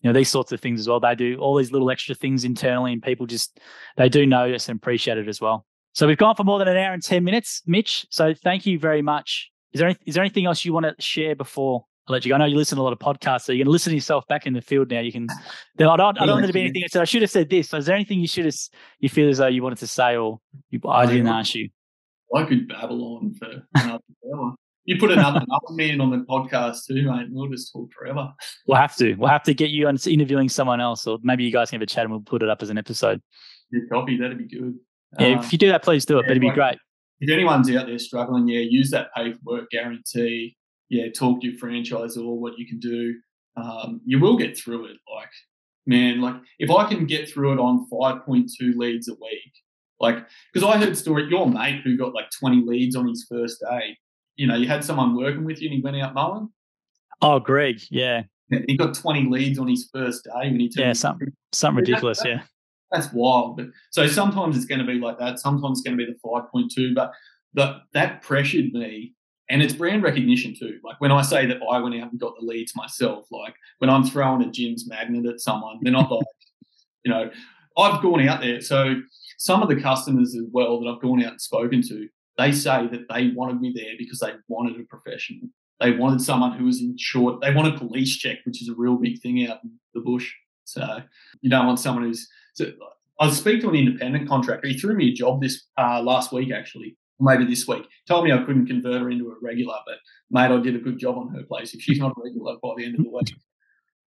[0.00, 1.00] You know, these sorts of things as well.
[1.00, 3.60] They do all these little extra things internally, and people just
[3.98, 5.66] they do notice and appreciate it as well.
[5.92, 8.06] So we've gone for more than an hour and ten minutes, Mitch.
[8.08, 9.50] So thank you very much.
[9.74, 12.30] Is there any, is there anything else you want to share before I let you
[12.30, 12.36] go?
[12.36, 13.96] I know you listen to a lot of podcasts, so you're going to listen to
[13.96, 15.00] yourself back in the field now.
[15.00, 15.26] You can.
[15.30, 15.36] I
[15.76, 16.00] don't.
[16.00, 16.84] I don't want there to be anything.
[16.84, 17.68] I said I should have said this.
[17.68, 18.56] So is there anything you should have
[18.98, 20.40] you feel as though you wanted to say, or
[20.70, 21.68] you, I didn't ask you?
[22.34, 24.02] I could babble on for another.
[24.86, 27.26] You put another another man on the podcast too, mate.
[27.30, 28.32] We'll just talk forever.
[28.66, 29.14] We'll have to.
[29.14, 31.82] We'll have to get you on interviewing someone else, or maybe you guys can have
[31.82, 33.20] a chat and we'll put it up as an episode.
[33.72, 34.16] Good copy.
[34.16, 34.74] That'd be good.
[35.18, 36.22] Yeah, Uh, if you do that, please do it.
[36.22, 36.78] yeah, That'd be great.
[37.20, 40.56] if anyone's out there struggling, yeah, use that pay for work guarantee.
[40.88, 43.14] Yeah, talk to your franchisor what you can do.
[43.56, 44.98] Um, you will get through it.
[45.12, 45.30] Like,
[45.86, 49.52] man, like if I can get through it on 5.2 leads a week,
[49.98, 50.18] like,
[50.52, 53.96] because I heard story, your mate who got like 20 leads on his first day,
[54.36, 56.48] you know, you had someone working with you and he went out mowing.
[57.22, 57.80] Oh, Greg.
[57.90, 58.22] Yeah.
[58.68, 61.18] He got 20 leads on his first day when he turned Yeah, some-
[61.52, 62.18] Something ridiculous.
[62.20, 62.42] that- Yeah.
[62.92, 63.56] that's wild.
[63.56, 65.38] But so sometimes it's going to be like that.
[65.40, 66.94] Sometimes it's going to be the five point two.
[66.94, 67.12] But
[67.54, 69.14] that that pressured me,
[69.50, 70.78] and it's brand recognition too.
[70.84, 73.26] Like when I say that I went out and got the leads myself.
[73.32, 76.26] Like when I'm throwing a Jim's magnet at someone, they're not like,
[77.04, 77.30] you know,
[77.76, 78.60] I've gone out there.
[78.60, 78.96] So
[79.38, 82.08] some of the customers as well that I've gone out and spoken to,
[82.38, 85.48] they say that they wanted me there because they wanted a professional.
[85.80, 87.40] They wanted someone who was insured.
[87.40, 90.32] They want a police check, which is a real big thing out in the bush.
[90.64, 91.02] So
[91.40, 92.72] you don't want someone who's so
[93.20, 94.68] I speaking to an independent contractor.
[94.68, 97.86] He threw me a job this uh, last week, actually, maybe this week.
[98.06, 99.96] Told me I couldn't convert her into a regular, but
[100.30, 101.72] mate, I did a good job on her place.
[101.72, 103.34] If she's not a regular by the end of the week,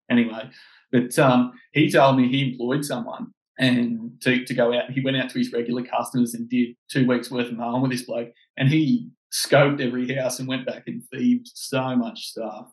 [0.10, 0.50] anyway.
[0.92, 4.92] But um, he told me he employed someone and to, to go out.
[4.92, 7.92] He went out to his regular customers and did two weeks worth of mowing with
[7.92, 12.72] this bloke, and he scoped every house and went back and thieved so much stuff.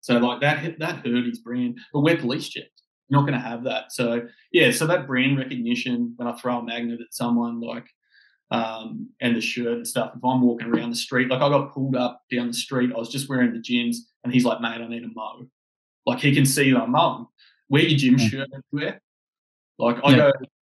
[0.00, 1.78] So like that that hurt his brand.
[1.92, 2.70] But we're police checked.
[3.08, 3.90] You're not going to have that.
[3.92, 7.86] So yeah, so that brand recognition when I throw a magnet at someone like
[8.50, 10.12] um, and the shirt and stuff.
[10.16, 12.98] If I'm walking around the street, like I got pulled up down the street, I
[12.98, 15.46] was just wearing the Jim's, and he's like, "Mate, I need a mow."
[16.06, 17.26] Like he can see that I'm mowing.
[17.68, 18.28] Wear your Jim Yeah.
[18.28, 19.02] shirt everywhere.
[19.78, 20.16] Like I Yeah.
[20.16, 20.32] go,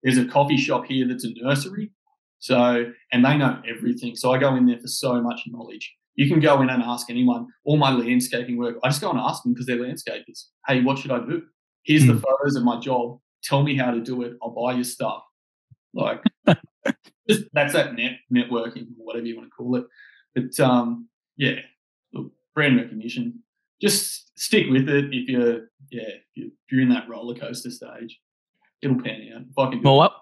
[0.03, 1.91] there's a coffee shop here that's a nursery,
[2.39, 4.17] so and they know everything.
[4.17, 5.95] So I go in there for so much knowledge.
[6.15, 7.47] You can go in and ask anyone.
[7.65, 10.47] All my landscaping work, I just go and ask them because they're landscapers.
[10.67, 11.43] Hey, what should I do?
[11.85, 12.23] Here's the Mm.
[12.23, 13.21] photos of my job.
[13.45, 14.37] Tell me how to do it.
[14.43, 15.23] I'll buy your stuff.
[15.95, 16.23] Like
[17.29, 19.87] just, that's that net networking, or whatever you want to call it.
[20.35, 21.61] But um, yeah,
[22.13, 23.43] look, brand recognition.
[23.81, 27.71] Just stick with it if you're yeah if you're, if you're in that roller coaster
[27.71, 28.19] stage.
[28.83, 29.43] It'll pan out.
[29.51, 30.17] If I can do Well, what-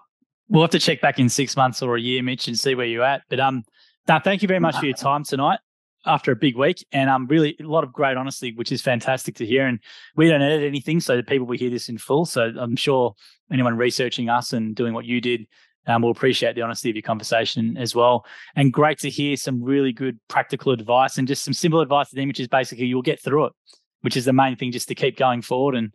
[0.49, 2.85] we'll have to check back in six months or a year, Mitch, and see where
[2.85, 3.23] you're at.
[3.29, 3.63] But um,
[4.07, 5.59] no, thank you very much for your time tonight
[6.05, 9.35] after a big week, and um, really a lot of great honesty, which is fantastic
[9.35, 9.67] to hear.
[9.67, 9.79] And
[10.15, 12.25] we don't edit anything, so the people will hear this in full.
[12.25, 13.13] So I'm sure
[13.51, 15.47] anyone researching us and doing what you did.
[15.89, 18.25] Um, will appreciate the honesty of your conversation as well.
[18.57, 22.15] And great to hear some really good practical advice and just some simple advice to
[22.17, 23.53] them, which is basically you'll get through it,
[24.01, 25.75] which is the main thing just to keep going forward.
[25.75, 25.93] And,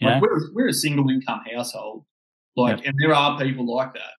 [0.00, 2.04] Like we're, we're a single income household,
[2.56, 4.12] like, and there are people like that.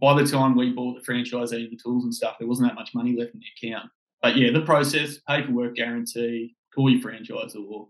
[0.00, 2.94] By the time we bought the franchisee the tools and stuff, there wasn't that much
[2.94, 3.90] money left in the account.
[4.22, 7.88] But yeah, the process, paperwork guarantee, call your franchisor,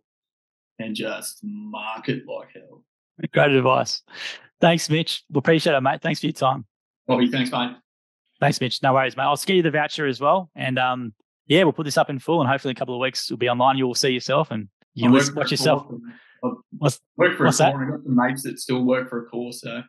[0.79, 2.85] and just market like hell.
[3.33, 4.03] great advice.
[4.61, 5.25] Thanks, Mitch.
[5.31, 6.01] We appreciate it, mate.
[6.01, 6.65] Thanks for your time.
[7.07, 7.77] Bobby, thanks, mate.
[8.41, 8.83] Thanks, Mitch.
[8.83, 9.25] No worries, mate.
[9.25, 10.51] I'll ski you the voucher as well.
[10.57, 11.15] And um,
[11.47, 13.39] yeah, we'll put this up in full and hopefully in a couple of weeks it'll
[13.39, 13.79] be online.
[13.79, 15.87] You'll see yourself and you I can work listen, for watch yourself.
[15.87, 16.01] course
[16.43, 17.75] and I What's, work for what's a that?
[17.75, 19.83] I've got some mates that still work for Accor, so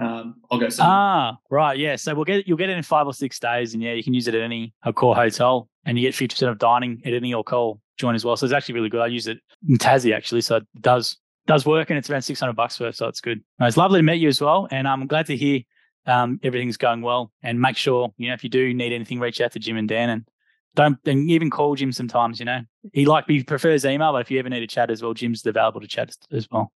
[0.00, 0.86] um, I'll go them.
[0.86, 1.78] ah, right.
[1.78, 1.96] Yeah.
[1.96, 3.74] So we'll get you'll get it in five or six days.
[3.74, 6.58] And yeah, you can use it at any Accor hotel and you get 50% of
[6.58, 8.36] dining at any Accor joint as well.
[8.36, 9.00] So it's actually really good.
[9.00, 9.38] I use it
[9.68, 10.40] in Tassie actually.
[10.40, 12.94] So it does does work and it's around 600 bucks worth.
[12.94, 13.42] So it's good.
[13.58, 14.68] No, it's lovely to meet you as well.
[14.70, 15.60] And I'm glad to hear
[16.06, 17.30] um, everything's going well.
[17.42, 19.88] And make sure, you know, if you do need anything, reach out to Jim and
[19.88, 20.28] Dan and
[20.74, 22.60] don't and even call Jim sometimes, you know.
[22.92, 25.44] He like he prefers email, but if you ever need a chat as well, Jim's
[25.44, 26.72] available to chat as- as well.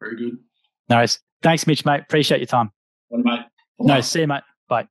[0.00, 0.38] Very good.
[0.88, 1.20] No worries.
[1.42, 2.00] Thanks, Mitch, mate.
[2.02, 2.70] Appreciate your time.
[3.10, 3.46] Well, mate.
[3.78, 4.42] No, see you, mate.
[4.68, 4.86] Bye.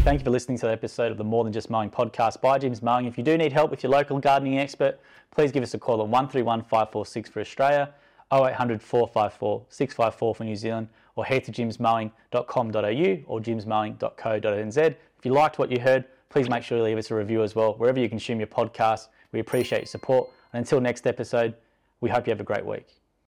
[0.00, 2.58] Thank you for listening to the episode of the More Than Just Mowing podcast by
[2.58, 3.06] Jim's Mowing.
[3.06, 4.98] If you do need help with your local gardening expert,
[5.30, 7.92] please give us a call on 131 546 for Australia,
[8.32, 14.76] 0800 454 654 for New Zealand, or head to jimsmowing.com.au or jimsmowing.co.nz.
[15.18, 17.54] If you liked what you heard, please make sure you leave us a review as
[17.54, 19.08] well, wherever you consume your podcast.
[19.32, 20.30] We appreciate your support.
[20.54, 21.54] And until next episode,
[22.00, 23.01] we hope you have a great week.